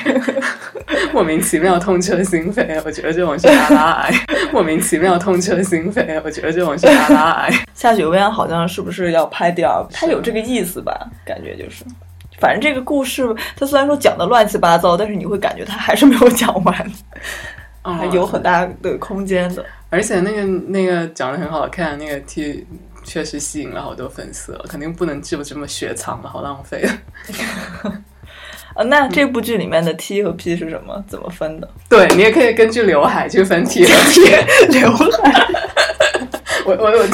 [1.14, 2.82] 莫名其妙痛彻心扉。
[2.84, 4.12] 我觉得这种是拉拉癌，
[4.52, 6.20] 莫名其妙痛彻心扉。
[6.24, 7.54] 我觉得这种是拉拉癌。
[7.76, 9.90] 下雪薇安好像是不是要拍第二部？
[9.94, 11.08] 它有这个意思吧？
[11.24, 11.86] 感觉就是。
[12.40, 16.92] 反正这个故事，它虽然说讲的乱七八糟，但是你会感觉它还是没有讲完，
[17.84, 19.66] 还有很大的空间的。
[19.90, 22.66] 而且那个那个长得很好看，那个 T
[23.04, 26.88] 确实吸引了好多粉丝，肯定不能就这么雪藏了，好浪费。
[28.76, 31.04] 啊， 那这部剧里面的 T 和 P 是什么？
[31.08, 31.70] 怎么分的？
[31.90, 34.22] 对你也可以根据刘海去分 T 和 P。
[34.80, 35.48] 刘海，
[36.66, 37.08] 我我我。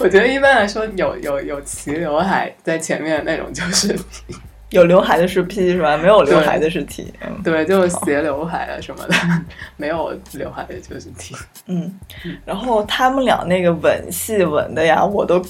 [0.00, 4.32] 我觉得一般来说，有有有齐刘海在前面的那种就是 P，
[4.70, 5.96] 有刘海的是 P 是吧？
[5.96, 7.12] 没有刘海的是 T。
[7.20, 9.14] 嗯，对，就是斜刘海啊什么的，
[9.76, 11.34] 没有刘海的就是 T。
[11.66, 11.98] 嗯，
[12.44, 15.42] 然后他们俩那个吻戏吻的呀，我都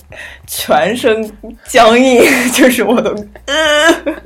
[0.46, 1.28] 全身
[1.64, 2.22] 僵硬，
[2.54, 3.12] 就是我都，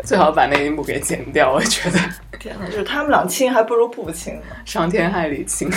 [0.04, 1.52] 最好把那一幕给剪掉。
[1.52, 1.98] 我觉得，
[2.38, 5.70] 天呐，就是他们俩亲还不如不亲呢，伤天害理亲。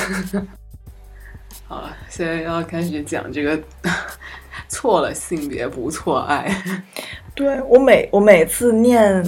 [1.68, 3.58] 好了，现在要开始讲这个
[4.68, 6.54] 错了性别不错爱。
[7.36, 9.24] 对我每我每次念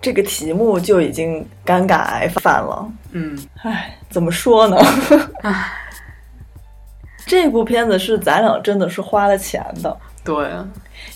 [0.00, 2.86] 这个题目就已经尴尬癌犯了。
[3.12, 4.76] 嗯，唉，怎么说呢？
[5.42, 5.72] 唉，
[7.26, 9.96] 这部片子是咱俩真的是花了钱的。
[10.22, 10.48] 对，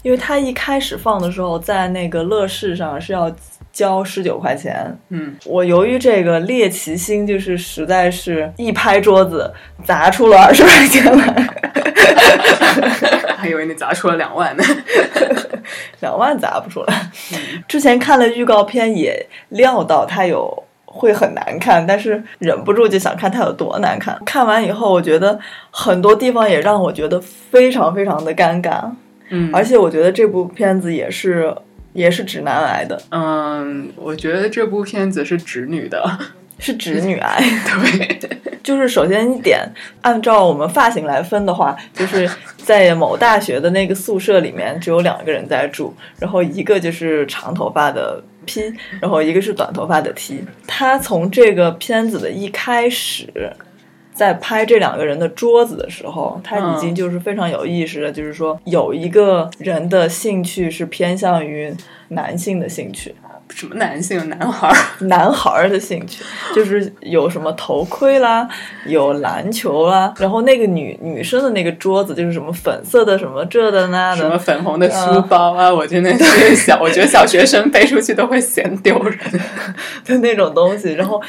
[0.03, 3.31] 因为他一开始放的时候，在那个乐视上是要。
[3.72, 9.50] 交十九块钱，嗯，我由于这个猎奇心，就是实在是一拍桌子
[9.85, 11.48] 砸出了二十块钱来，
[13.38, 14.64] 还以为你砸出了两万呢，
[16.00, 17.11] 两万砸不出来。
[17.68, 24.20] 之前看了预告片，也料到它有会很难看，但是忍不住就想看它有多难看。
[24.24, 25.38] 看完以后，我觉得
[25.70, 28.90] 很多地方也让我觉得非常非常的尴尬，
[29.30, 31.54] 嗯，而且我觉得这部片子也是。
[31.92, 36.00] 也是直男癌的，嗯，我觉得这部片子是直女的，
[36.61, 37.42] 是直女癌。
[38.20, 38.31] 对，
[38.62, 39.61] 就是首先一点，
[40.03, 50.44] 按照我们发型来分的话，就是在某大学的那个宿舍里面，只有两个人在住，然后一个就是长头发的 P，然后一个是短头发的 T。
[50.66, 53.53] 他从这个片子的一开始。
[54.12, 61.75] 在拍这两个人的桌子的时候，他已经就是非常有意识的，就是说有一个人的兴趣是偏向于
[62.09, 63.14] 男性的兴趣，
[63.50, 64.28] 什么男性？
[64.28, 64.76] 男孩儿？
[65.06, 66.22] 男孩儿的兴趣
[66.54, 68.48] 就是有什么头盔啦，
[68.86, 79.18] 有篮球啦，然后那个女女生的那个桌子就是什么粉色的什么这的那的，什么粉红的书包啊， 我真的是小，我觉得小学生背出去都会嫌丢人
[80.06, 81.20] 的那种东西，然后。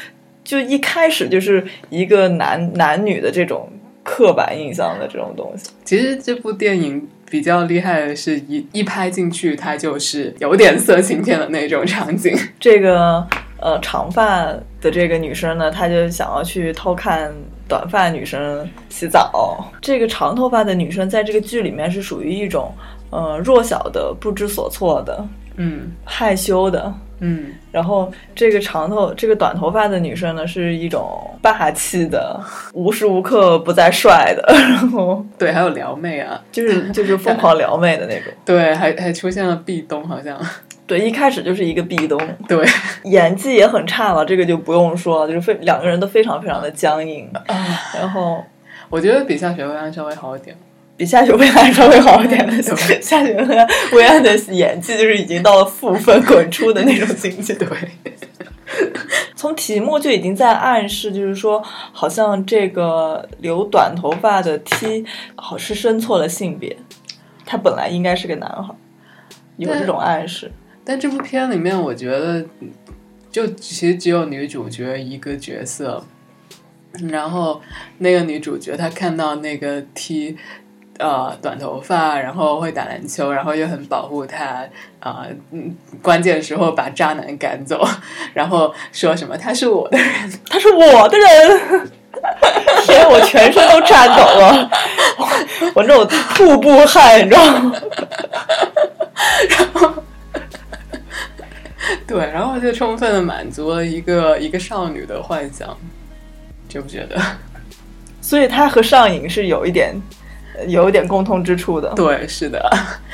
[0.44, 3.70] 就一开始就是一个男男女的这种
[4.02, 5.70] 刻板印象的这种东西。
[5.84, 12.36] 其实这部电影比较厉害的是一一拍进去，它就是有点色情片的那种场景。
[12.60, 13.26] 这个
[13.58, 14.44] 呃长发
[14.82, 17.32] 的这个女生呢，她就想要去偷看
[17.66, 19.64] 短发女生洗澡。
[19.80, 22.70] 这个长头发的女生在这个剧里面是属于一种
[23.08, 26.92] 呃弱小的、不知所措的，嗯，害羞的。
[27.24, 32.38] 嗯，然后这个长头、这个短头发的女生呢，是一种霸气的，
[32.74, 34.42] 无时无刻不在帅的。
[34.52, 38.32] 然后对，还有撩妹啊，就是就是疯狂撩妹的那种。
[38.44, 40.36] 对，还还出现了壁咚，好像。
[40.84, 42.20] 对，一开始就是一个壁咚。
[42.48, 42.66] 对，
[43.04, 47.30] 演技也很差了，这个就不用说了，就是非两个人都非常非常的僵硬。
[47.94, 48.44] 然后
[48.90, 50.56] 我觉得比夏雪薇安稍微好一点。
[51.02, 52.62] 比夏雪薇安稍微好一点的，
[53.02, 53.34] 夏雪
[53.92, 57.52] 薇安的演技就是已经到了负分滚出的那种境界。
[57.54, 57.66] 对，
[59.34, 66.76] 从题目就已经在暗示，就是说，好像这个留短头发的 T 好是生错了性别，
[67.44, 68.72] 他本来应该是个男孩，
[69.56, 70.52] 有这种暗示。
[70.84, 72.46] 但这部片里面，我觉得
[73.28, 76.04] 就其实只有女主角一个角色，
[77.10, 77.60] 然后
[77.98, 80.36] 那个女主角她看到那个 T。
[80.98, 84.64] 呃，短头发，然后会打篮球，然后又很保护他
[85.00, 87.82] 啊，嗯，关键时候把渣男赶走，
[88.34, 91.90] 然后说什么他是我的人，他是我的人，
[92.84, 94.70] 天，我全身都颤抖了，
[95.74, 97.72] 我那种瀑布汗，你知道吗？
[99.48, 99.92] 然后，
[102.06, 105.76] 对，然后就充分的满足了一个一个少女的幻想，
[106.68, 107.20] 觉不觉得？
[108.20, 109.94] 所以他和上瘾是有一点。
[110.68, 112.70] 有一点共通之处的，对，是的，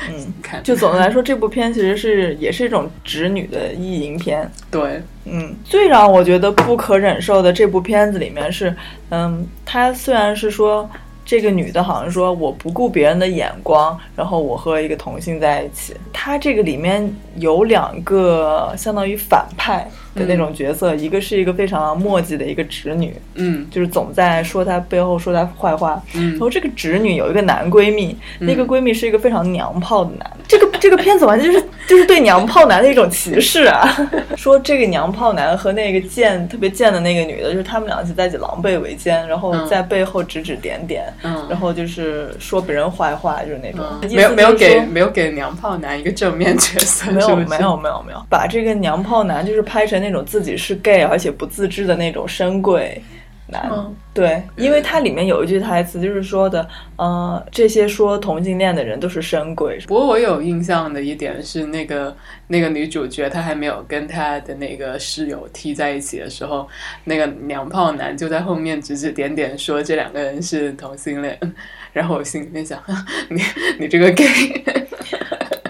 [0.09, 8.75] 嗯， 看，就总的来说，这部片其实是也是一种直女的意淫片，对，嗯，最让我觉得不可忍受的这部片子里面是，
[9.09, 10.89] 嗯，她虽然是说
[11.25, 15.95] 这个女的好像说我不顾别人的眼光，然后我和一个同性在一起。
[16.11, 19.87] 她这个里面有两个相当于反派
[20.19, 26.01] 的那种角色，一个是一个非常墨迹的一个直女，嗯就是总在说她背后说她坏话。
[26.15, 30.31] 嗯然后这个直女有一个男闺蜜，那个闺蜜是一个非常娘炮的男。
[30.47, 33.87] 这个 这个片子完全就是就是对娘炮男的一种歧视啊！
[34.35, 43.85] 说这个娘炮男和那个贱特别贱的那个女的，就是他们俩就在一起狼狈为奸，然后嗯在背后指指点点，嗯然后就是说别人坏话，就是那种。
[44.01, 53.01] 嗯，没有没有给没有给娘炮男一个正面角色，没有没有没有没有，把这个娘炮男就是拍成那种自己是 gay 而且不自知的那种深贵
[53.47, 53.69] 男。
[53.71, 56.67] 嗯对，因为它里面有一句台词就是说的，
[56.97, 59.79] 呃，这些说同性恋的人都是深贵。
[59.87, 62.13] 不过我有印象的一点是，那个
[62.45, 66.67] 那个女主角她还没有跟她的那个室友踢在一起的时候，
[67.05, 71.39] 那个娘炮男就在后面指指点点说这两个人是同性恋，
[71.93, 72.77] 然后我心里面想，
[73.29, 73.41] 你
[73.79, 74.27] 你这个 gay，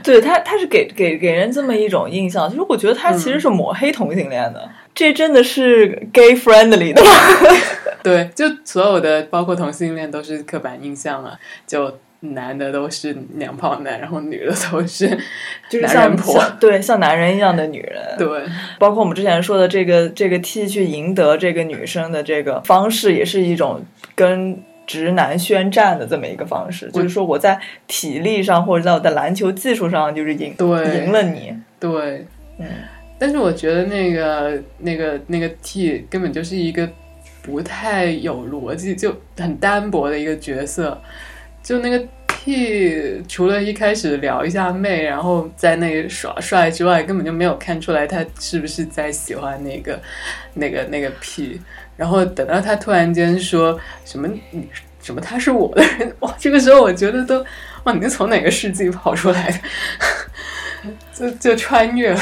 [0.10, 7.12] 对他，他是给给给人这么一种印象，就是我觉得他其实是抹黑同性恋的，这真的是 gay friendly 的吗？
[8.02, 15.08] 对，就所有的包括同性恋都是刻板印象啊，就男的都是娘炮男，然后女的都是
[15.70, 18.44] 就是像婆，像对像男人一样的女人，对，
[18.80, 32.26] 包括我们之前说的这个这个 T 去赢得这个女生的这个方式，也是一种跟直男宣战的这么一个方式，就是说我在体力上或者在我的篮球技术上就是赢对赢了你，对，
[32.58, 32.66] 嗯，
[33.20, 36.90] 但是我觉得那个那个那个 T 根本就是一个
[37.44, 41.00] 不太有逻辑，就很单薄的一个角色。
[41.62, 50.02] 就那个 T，除了一开始聊一下妹，然后在那耍帅之外，根本就没有看出来他是不是在喜欢那个
[50.56, 51.62] 那个那个 P。
[52.00, 54.66] 然后等到他突然间说什么你
[55.02, 57.46] 什么他是我的人， 哇，这个时候我觉得都
[57.84, 60.92] 哇，你是从哪个世纪跑出来的？
[61.14, 62.20] 就就穿越了。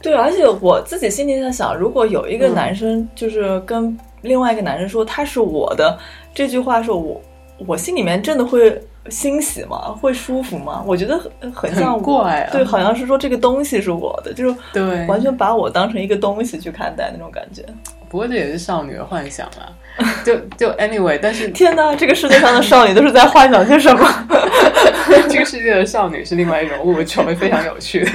[0.00, 5.98] 对，而且我自己心里在想，如果有一个嗯男生就是跟另外一个男生说他是我的
[6.34, 7.20] 这句话，说我
[7.66, 8.80] 我心里面真的会
[9.10, 9.94] 欣喜吗？
[10.00, 10.82] 会舒服吗？
[10.86, 17.62] 我觉得很很像很怪啊对，好像是说这个东西是我的，就是对完全把我当成一个东西去看待那种感觉。
[18.10, 19.70] 不过这也是少女的幻想啊，
[20.26, 24.26] 就就 anyway，但是天哪，这个世界上的少女都是在幻想些什么？
[25.30, 28.10] 这个世界的少女是另外一种物种，非常有趣的。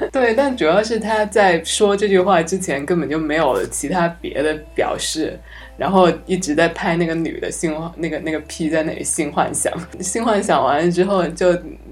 [0.10, 5.38] 对，但主要是他在说这句话之前根本就没有其他别的表示，
[5.82, 11.48] 然后一直在拍那个女的性，那个那个 P 在那里性幻想，性幻想完了之后就，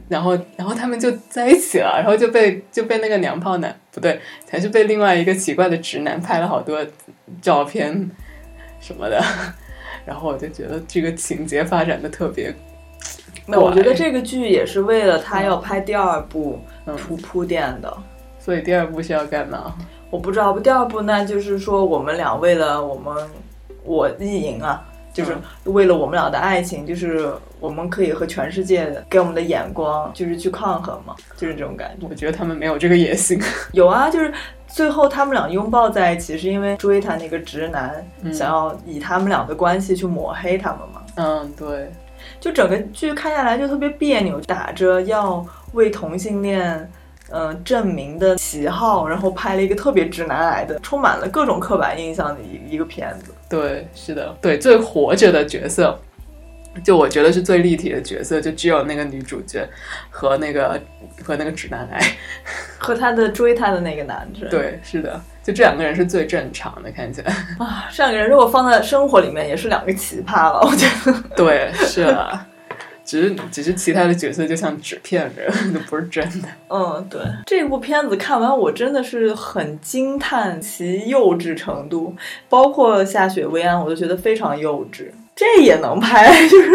[0.09, 6.87] 然后然后他们就在一起了，然后就被就被那个娘炮男不对，还是被另外一个奇怪的直男拍了好多
[7.43, 8.09] 照片
[8.79, 9.21] 什么的，
[10.07, 12.55] 然后我就觉得这个情节发展的特别
[13.45, 17.93] 没有，我觉得这个剧也是为了他要拍第二部嗯铺铺垫的。
[18.39, 19.75] 所以第二部是要干嘛？
[20.11, 23.13] 我不知道，第二部那就是说我们俩为了我们
[23.85, 32.07] 我意淫啊，就是为了我们俩的爱情，就是我们可以和全世界给我们的眼光就是去抗衡嘛，就是这种感觉。
[32.09, 33.41] 我觉得他们没有这个野心。
[33.73, 34.33] 有啊，就是
[34.67, 41.03] 最后他们俩拥抱在一起，是因为追他那个直男、嗯想要以他们俩的关系去抹黑他们嘛。
[41.17, 41.91] 嗯，对，
[42.39, 46.91] 就整个剧看下来就特别别扭，打着要为同性恋。
[47.33, 53.31] 嗯，证明的旗号，然后拍了一个特别直男癌的，充满了各种刻板印象的一一个片子。
[53.51, 55.99] 对，是的，对，最活着的角色，
[56.85, 59.69] 就我觉得是最立体的角色，就只有那个女主角
[60.09, 60.81] 和那个
[61.25, 62.01] 和那个直男癌，
[62.79, 64.49] 和他的追他的那个男生。
[64.49, 67.33] 对，是的，就这两个人是最正常的，看起来。
[67.59, 71.23] 啊，这两个人如果放在生活里面，也是两个奇葩了，我觉得。
[71.37, 72.47] 对，是啊。
[73.11, 76.49] 只是只是其他的角色就像纸片人， 都不是真的。
[76.69, 82.15] 嗯，对，这部片子看完我真的是很惊叹其幼稚程度，
[82.49, 85.09] 包括下雪薇安，我都觉得非常幼稚。
[85.35, 86.71] 这也能拍，就是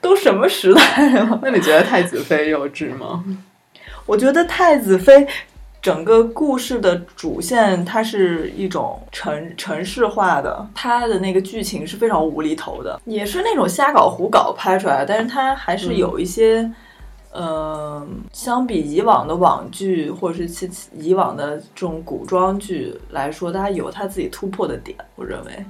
[0.00, 1.40] 都什么时代了？
[1.42, 3.24] 那你觉得太子妃幼稚吗？
[4.06, 5.26] 我觉得太子妃
[5.82, 16.60] 整个故事的主线，它是一种城城市化的，它的那个剧情是非常无厘头的，也是那种瞎搞胡搞拍出来的，但是它还是有一些，
[17.32, 25.64] 嗯、呃，相比以往的网剧或者是其以往的这种古装剧来说，它有它自己突破的点，我认为。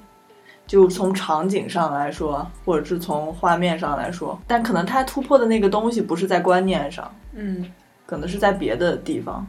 [0.66, 7.68] 就从场景上来说，或者是从画面上来说，但可能它突破的那个东西不是在观念上，嗯，
[8.06, 9.44] 可能是在别的地方。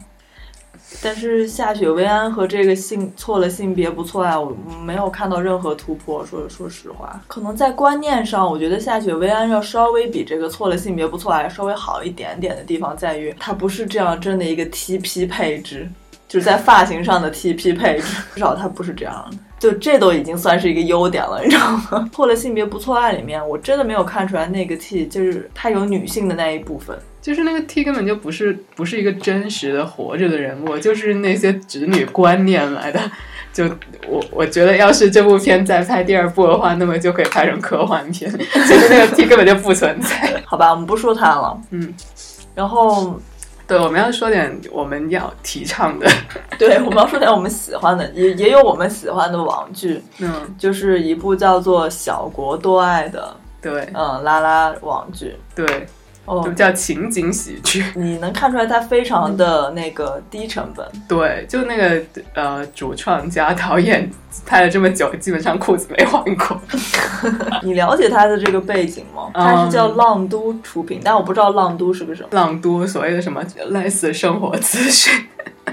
[1.00, 6.24] 但是夏雪薇安和这个性错了性别不错爱，我没有看到任何突破。
[6.26, 15.88] 说说实话，可能在观念上，我觉得夏雪薇安要稍微比这个错了性别不错爱稍微好一点点的地方在于，它不是这样真的一个 TP 配置，
[16.28, 19.36] 就是在发型上的 TP 配置， 至少它不是这样的。
[19.58, 22.10] 就这都已经算是一个优点了，你知道吗？
[22.12, 26.98] 错了性别不错爱里面，我真的没有看出来那个 T 就是它有女性的那一部分。
[27.22, 33.00] 就是那个 T 根本就不是不是一个真实的活着的人物，就是那些直女观念来的。
[33.52, 33.66] 就
[34.08, 38.28] 我我觉得，要是这部片再拍第二部的话，那么就可以拍成科幻片。
[38.32, 40.42] 其实那个 T 根本就不存在。
[40.46, 41.60] 好吧，我们不说他了。
[41.70, 41.92] 嗯，
[42.54, 43.20] 然后
[43.66, 46.10] 对，我们要说点我们要提倡的。
[46.58, 50.02] 对，我们要说点我们喜欢的，也也有我们喜欢的网剧。
[50.20, 55.36] 嗯，就是一部叫做《小国多爱》的，对，嗯，拉拉网剧。
[55.54, 55.86] 对，
[56.24, 57.84] 哦就，叫情景喜剧。
[57.96, 60.86] 你能看出来它非常的那个低成本。
[61.08, 62.02] 对，就那个
[62.34, 64.08] 呃，主创加导演
[64.46, 66.60] 拍了这么久，基本上裤子没换过。
[67.62, 69.30] 你了解他的这个背景吗？
[69.34, 72.28] 他是叫浪都出品，但我不知道浪都是个什么。
[72.32, 75.12] 浪都所谓的什么类似生活资讯，
[75.66, 75.71] 哦，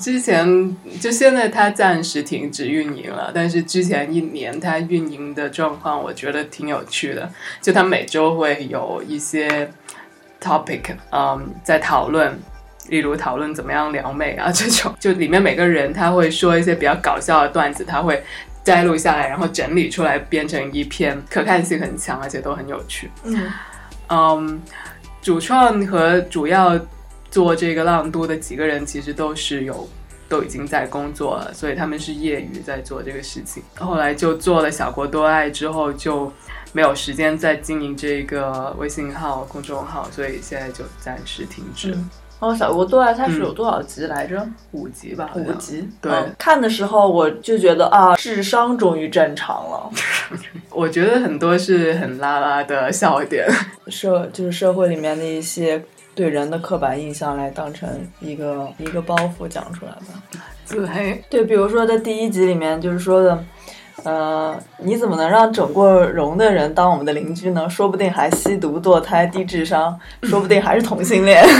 [0.00, 7.30] 之前就现在它暂时停止运营了，但是之前一年它运营的状况，我觉得挺有趣的。
[7.60, 9.70] 就它每周会有一些
[10.40, 12.38] topic，嗯，在讨论，
[12.88, 18.22] 例如讨论怎么样撩妹啊这种，就里面每个人他会说一些比较搞笑的段子，他会。
[18.64, 23.10] 摘录下来，然后整理出来，编成一篇，可看性很强，而且都很有趣。
[23.24, 23.50] 嗯
[24.08, 24.62] 嗯，
[25.20, 26.78] 主创和主要
[27.32, 29.88] 做这个浪都的几个人，其实都是有
[30.28, 33.60] 都已经在工作了，所以他们是业余在做这个事情。
[33.74, 36.30] 后来就做了小国多爱之后，就
[36.72, 41.92] 没有时间再经营这个微信号、公众号，所以现在就暂时停止。
[41.92, 42.10] 嗯
[42.42, 44.44] 哦，小国多爱它是有多少集来着？
[44.72, 45.88] 五集吧，五集。
[46.00, 49.88] 对嗯看的时候我就觉得啊，智商终于正常了。
[50.68, 53.46] 我觉得很多是很拉拉的笑点。
[53.86, 57.88] 社就是社会里面的一些对人的刻板印象来当成
[58.20, 60.22] 一个一个包袱讲出来吧。
[60.64, 63.44] 自黑，对，比如说在第一集里面就是说的，
[64.04, 67.68] 呃，你怎么能让整过容的人当我们的邻居呢？
[67.68, 71.44] 说不定还吸毒、堕胎、低智商，说不定还是同性恋。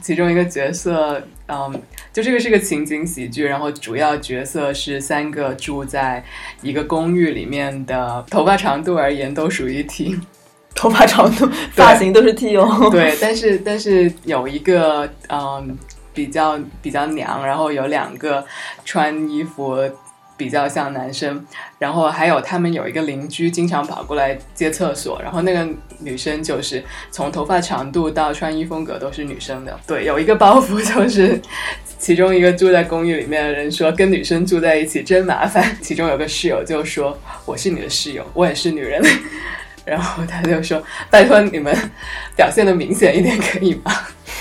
[0.00, 1.82] 其中一个角色，嗯，
[2.12, 6.24] 就这个是个情景喜剧，然后主要角色是三个住在
[6.62, 10.18] 一个公寓里面的，头发长度而言都属于 T，
[10.78, 12.88] 头发长度、发型都是 T 哦。
[12.88, 15.76] 对，但是但是有一个嗯
[16.14, 18.44] 比较比较娘，然后有两个
[18.84, 19.76] 穿衣服
[20.36, 21.44] 比较像男生，
[21.80, 25.66] 然后还有他们有一个邻居经常跑过来接厕所，然后那个
[25.98, 29.76] 女生就是从头发长度到穿衣风格都是女生的。
[29.84, 31.40] 对，有一个包袱就是。
[32.00, 39.02] 其中一个住在公寓里面的人说：“跟女生住在一起真麻烦。”其中有个室友就说：“我是你的室友，我也是女人。”
[39.88, 41.74] 然后他就说：“拜托你们
[42.36, 43.92] 表现的明显一点，可以吗？”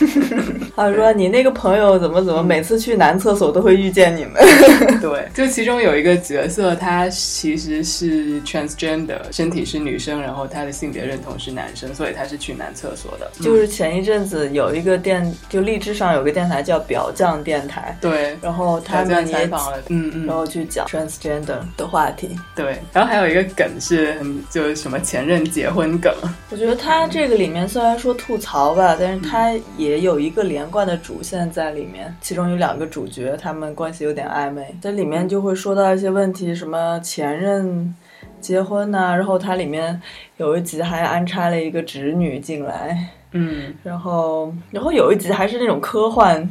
[0.75, 4.33] 他说：“你那个朋友怎么怎么，每次去男厕所都会遇见你们。
[5.01, 13.29] 对， 就其中有一个角色，他其实是 transgender，身体是女生，然后他的性别认同是男生，所以他是去男厕所的。
[13.41, 22.37] 就是前一阵子有一个电，就荔枝上有个电台叫表匠电台，对，然后他们也采访了，嗯嗯，然后去讲 transgender 的话题。
[22.55, 26.13] 对，然后还有一个梗是，嗯就是什么前任结婚梗，
[26.51, 32.15] 我觉得他这个里面虽然说吐槽吧，但是他也有一个连贯的主线在里面。
[32.21, 37.95] 其中有两个主角，他们关系有点暧昧，在里面就会说到一些问题，什么前任
[38.39, 39.99] 结婚呐、然后它里面
[40.37, 46.47] 有一集还安插了一个侄女进来，嗯，然后然后有一集还是那种科幻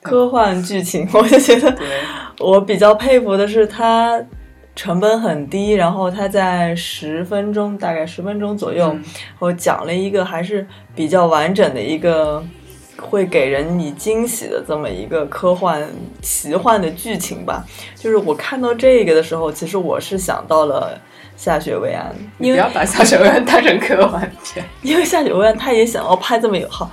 [0.00, 1.76] 科幻剧情，我就觉得，
[2.38, 4.18] 我比较佩服的是它
[4.74, 9.04] 成本很低，然后它在十分钟，大概十分钟左右，嗯
[9.40, 12.42] 我讲了一个还是比较完整的一个。
[13.00, 15.88] 会给人以惊喜的这么一个科幻
[16.20, 20.98] 奇幻的剧情吧，就是我看到这个的时候，其实我是想到了
[21.36, 24.64] 夏雪薇安，因为不要把下雪薇安当成科幻片。
[24.82, 26.90] 因为夏雪薇安她也想要拍这么有好，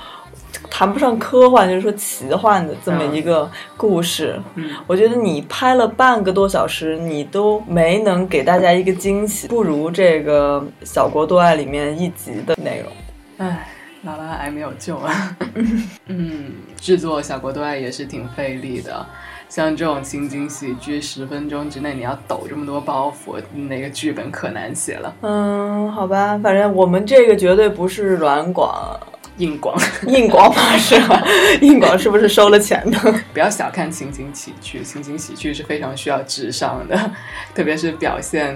[0.70, 4.40] 谈不上科幻，就是说奇幻的这么一个故事。
[4.56, 12.92] 嗯，我觉得你拍了半个多小时，你都没能给大家一个惊喜，不如这个《小国多爱》里面一集的内容。
[13.38, 13.68] 唉，
[14.06, 15.38] 拉拉还没有救啊。
[16.08, 19.06] 嗯，制作《小国多爱》也是挺费力的。
[19.48, 25.14] 像这种情景喜剧，十分钟之内你要抖这么多包袱，那个剧本可难写了。
[25.22, 29.00] 嗯，好吧，反正我们这个绝对不是软广，
[29.38, 29.78] 硬广，
[30.08, 30.76] 硬广吗？
[30.78, 31.24] 是吧？
[31.62, 33.00] 硬广是不是收了钱的？
[33.34, 37.12] 不要小看情景喜剧，情景喜剧是非常需要智商的，
[37.54, 38.54] 特别是表现。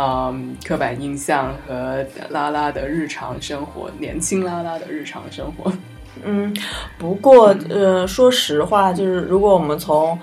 [0.00, 5.70] 嗯，刻板印象和拉拉的日常生活，年轻拉拉的日常生活。
[6.24, 6.56] 嗯，
[6.96, 10.18] 不过呃，说实话，就是如果我们从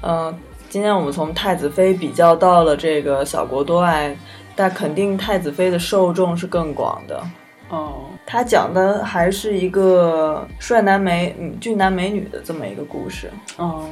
[0.00, 0.38] 嗯、呃
[0.70, 4.14] 今天我们从太子妃比较到了这个小国多爱，
[4.54, 7.22] 但肯定太子妃的受众是更广的。
[7.70, 13.30] 哦，他讲的还是一个帅男美嗯俊男美女的这么一个故事。
[13.56, 13.88] 哦，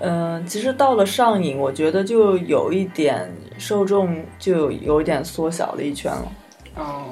[0.00, 6.32] 嗯，其实到了上瘾，我觉得就有一点受众就有一点缩小了一圈了。
[6.76, 7.04] 哦，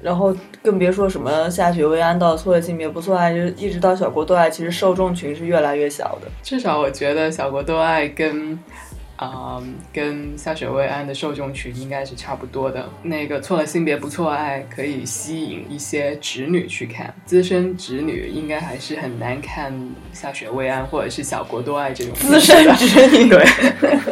[0.00, 6.28] 然后更别说什么下雪未安到错的性别不错爱，就是一直到小国斗爱，其实受众群是越来越小的。
[6.42, 8.58] 至少我觉得小国斗爱跟。
[9.20, 9.62] 啊、
[9.92, 12.88] 跟下雪未安的受众群应该是差不多的。
[13.02, 19.70] 那个错了性别不错爱可以吸引一些直女去看，资深直女应该还是很难看
[20.14, 23.44] 下雪未安或者是小国多爱这种资深直女 对，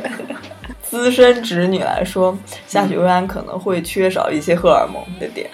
[0.84, 2.36] 资深直女来说，
[2.66, 5.48] 下雪未安可能会缺少一些荷尔蒙的点，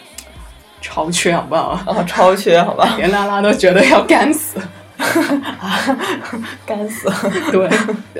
[0.80, 1.80] 超缺好不好？
[1.86, 4.58] 哦，超缺，好吧， 连拉拉都觉得要干死。
[6.66, 7.14] 干死了。
[7.52, 7.68] 对，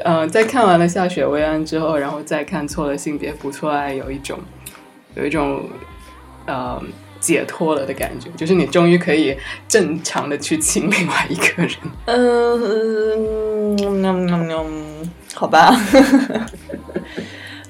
[0.05, 4.39] 嗯、在看完了下雪薇安之后，然后再看错了性别不错爱，有一种
[5.15, 5.69] 有一种
[6.47, 6.81] 呃
[7.21, 11.71] 解脱了的感觉，就是你终于可以正常的去亲另外一个人。
[12.07, 15.75] 嗯，嗯嗯嗯好吧，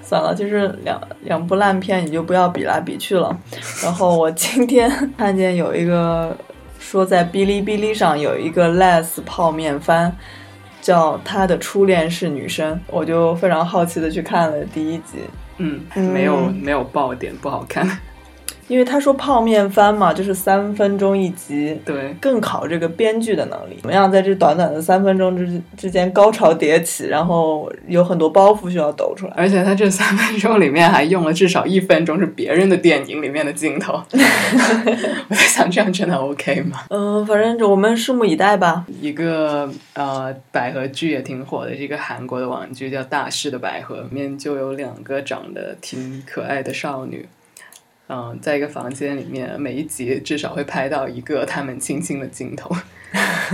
[0.02, 3.34] 算了，就是两两部烂片，你就不要比来比去了。
[3.82, 6.36] 然后我今天看见有一个
[6.84, 10.12] 说在哔哩哔哩上有一个 less 泡面番，
[10.82, 15.16] 叫他的初恋是女生，我就非常好奇的去看了第一集。
[15.56, 17.88] 嗯，嗯没有没有爆点，不好看。
[18.68, 29.32] 因为他说泡面番嘛，就是三分钟一集，对，更考这个编剧的能力，怎么样在这短短的三分钟之之间高潮迭起，然后有很多包袱需要抖出来。
[29.36, 34.02] 而且他这三分钟里面还用了至少一分钟是别人的电影里面的镜头。
[34.12, 36.80] 我在想，这样真的 OK 吗？
[36.90, 38.84] 嗯、反正我们拭目以待吧。
[39.00, 47.26] 一个呃百合剧也挺火的，是一个韩国的网剧叫《大师的百合》，里面就有两个长得挺可爱的少女，
[48.08, 52.74] 嗯、在一个房间里面，每一集至少会拍到一个他们亲亲的镜头。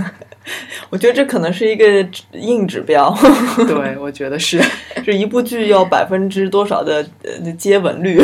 [0.89, 1.85] 我觉得这可能是一个
[2.33, 3.15] 硬指标，
[3.67, 4.61] 对，我觉得是。
[5.05, 8.21] 这一部剧要百分之多少的呃接吻率？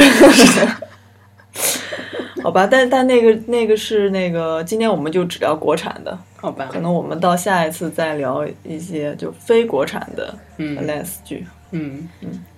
[2.44, 11.46] 好吧，但但那个那个是那个，今天我们就只聊国产的，好吧可，能我们到下一次再聊一些就非国产的嗯 les 剧。
[11.72, 12.08] 嗯，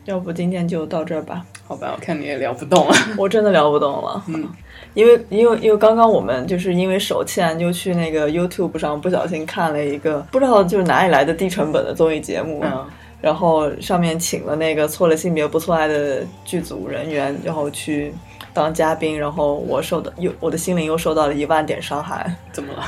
[0.10, 1.46] 要不今天就到这儿吧。
[1.68, 2.96] 好吧，我看你也聊不动了。
[3.16, 4.50] 我真的聊不动了，嗯，
[4.96, 12.86] 因为因为因为刚刚我们就是因为手欠，就去那个 YouTube 上不小心看了一个不知道就是哪里来的低成本的综艺节目，嗯
[13.22, 18.12] 然后上面请了那个错了性别不错爱的剧组人员，然后去
[18.52, 22.84] 当嘉宾，然后我受到又我的心灵又受到了一万点伤害， 怎么了？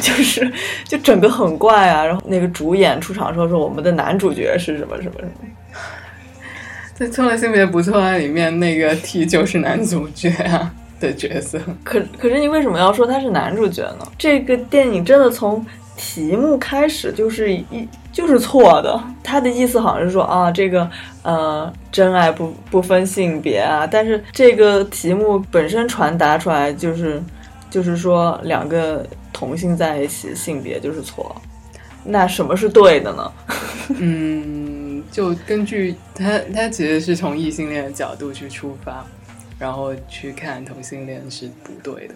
[0.00, 0.48] 就是
[0.84, 5.32] 就整个很怪啊，然后那个主演出场说说我们的男主角是什么什么什么。
[7.02, 11.58] 在《错了性别不错爱》里面，那个 T 就是男主角啊的角色。
[11.82, 14.06] 可可是你为什么要说他是男主角呢？
[14.16, 17.64] 这个电影真的从题目开始就是一
[18.12, 19.02] 就是错的。
[19.20, 20.88] 他的意思好像是说啊，这个
[21.24, 27.20] 呃真爱不不分性别啊，但是这个题目本身传达出来就是
[27.68, 31.34] 就是说两个同性在一起性别就是错，
[32.04, 33.32] 那什么是对的呢？
[33.98, 34.81] 嗯，
[35.12, 39.06] 就根据他，他其实是从异性恋的角度去出发，
[39.58, 42.14] 然后去看同性恋是不对的。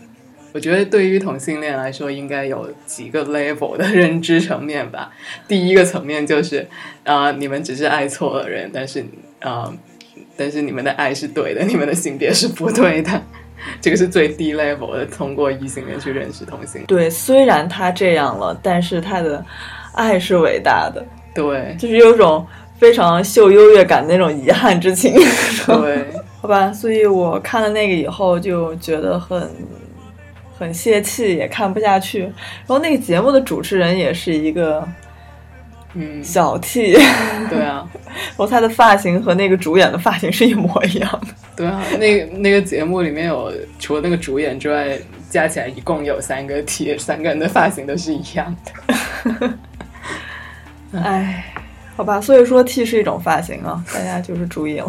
[0.54, 5.12] 我觉得对于同性恋来说，应该有几个 level 的认知层面吧。
[5.46, 6.66] 第一个层面就是，
[7.04, 9.04] 啊、你们只是爱错了人，但是
[9.40, 9.70] 啊、
[10.34, 13.22] 但是你们的爱是对的，你们的性别是不对的。
[13.80, 16.84] 这个是最低 level 的，通过异性恋去认识同性。
[16.86, 19.44] 对，虽然他这样了，但是他的
[19.92, 21.04] 爱是伟大的。
[21.34, 22.46] 对就是有种
[22.78, 25.14] 非常秀优越感的那种遗憾之情。
[25.66, 26.06] 对，
[26.40, 29.50] 好吧，所以我看了那个以后就觉得很
[30.58, 32.20] 很泄气，也看不下去。
[32.20, 34.86] 然后那个节目的主持人也是一个
[35.94, 36.92] 嗯，小 T，
[37.50, 37.88] 对啊。
[38.04, 41.28] 然后他的发型和那个主演的发型是一模一样的。
[41.56, 44.98] 对啊，那个那个节目里面有除了那个主演之外，
[45.30, 49.52] 加起来一共有三个 T，三个人的发型都是一样的。
[51.02, 51.44] 唉，
[51.96, 54.86] 好吧，所以说 T 是一种发型啊，大家就是注意了。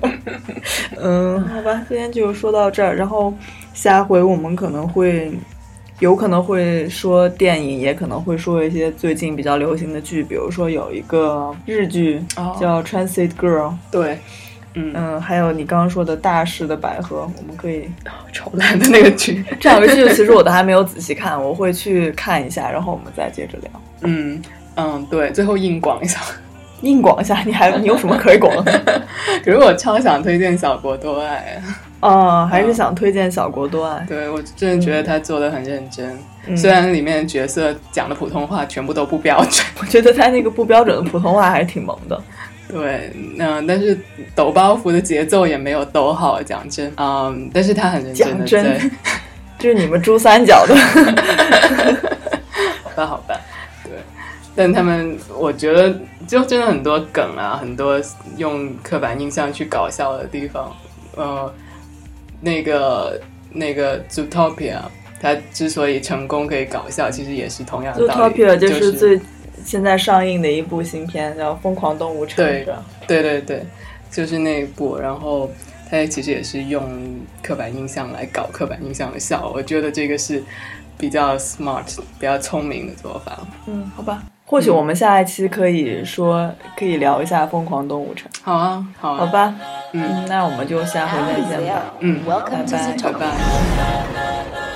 [1.00, 2.94] 嗯，好吧，今天就说到这儿。
[2.94, 3.32] 然后
[3.72, 5.32] 下回我们可能会
[5.98, 14.18] 有可能会说电影，也可能会说一些最近比较流行的剧，比如说有一个日剧哦叫《Transit Girl》，对，
[14.74, 17.88] 嗯，嗯，还有你刚刚说的大师的百合，我们可以
[18.30, 23.70] 丑烂的那个剧，这两个剧其实我都还没有仔细看，我会去看一下，然后我们再接着聊。
[24.02, 24.40] 嗯
[24.76, 26.20] 嗯，对，最后硬广一下。
[26.82, 28.80] 硬广一下，你还你有什么可以广的？
[29.44, 31.60] 可是我超想推荐小国多爱，
[32.00, 34.02] 哦，还是想推荐小国多爱。
[34.08, 42.18] 对我真的觉得他做的很认真，嗯虽然里面角色讲的普通话全部都不标准，我觉得他那个不标准的普通话还是挺萌的。
[42.66, 43.98] 对，嗯、但是
[44.34, 48.90] 抖包袱的节奏也没有抖好，讲真，嗯，但是他很认真的讲真在，
[49.58, 50.74] 这是你们珠三角的。
[52.84, 53.34] 好吧，好吧，对，
[54.60, 55.98] 但他们我觉得
[56.28, 57.98] 就真的很多梗啊，很多
[58.36, 60.70] 用刻板印象去搞笑的地方，
[61.16, 61.50] 呃，
[62.42, 63.18] 那个
[63.50, 64.80] 那个 Zootopia，
[65.18, 69.18] 它之所以成功可以搞笑，其实也是同样的道理 Zootopia 就就是最
[69.64, 72.44] 现在上映的一部新片，叫《疯狂动物城》。
[72.48, 72.66] 对
[73.06, 73.62] 对对对，
[74.10, 75.50] 就是那一部，然后
[75.90, 80.42] 它其实也是用刻板印象来搞刻板印象的笑，我觉得这个是
[80.98, 83.38] 比较 smart、比较聪明的做法。
[83.66, 84.22] 嗯，好吧。
[84.50, 88.28] 或许我们下一期可以说，可以聊一下《疯狂动物城》。
[88.42, 89.54] 好啊，好啊，好，吧。
[89.92, 91.94] 嗯嗯，那我们就下回再见吧。
[92.00, 93.12] 嗯，拜拜。
[93.12, 94.69] 拜拜。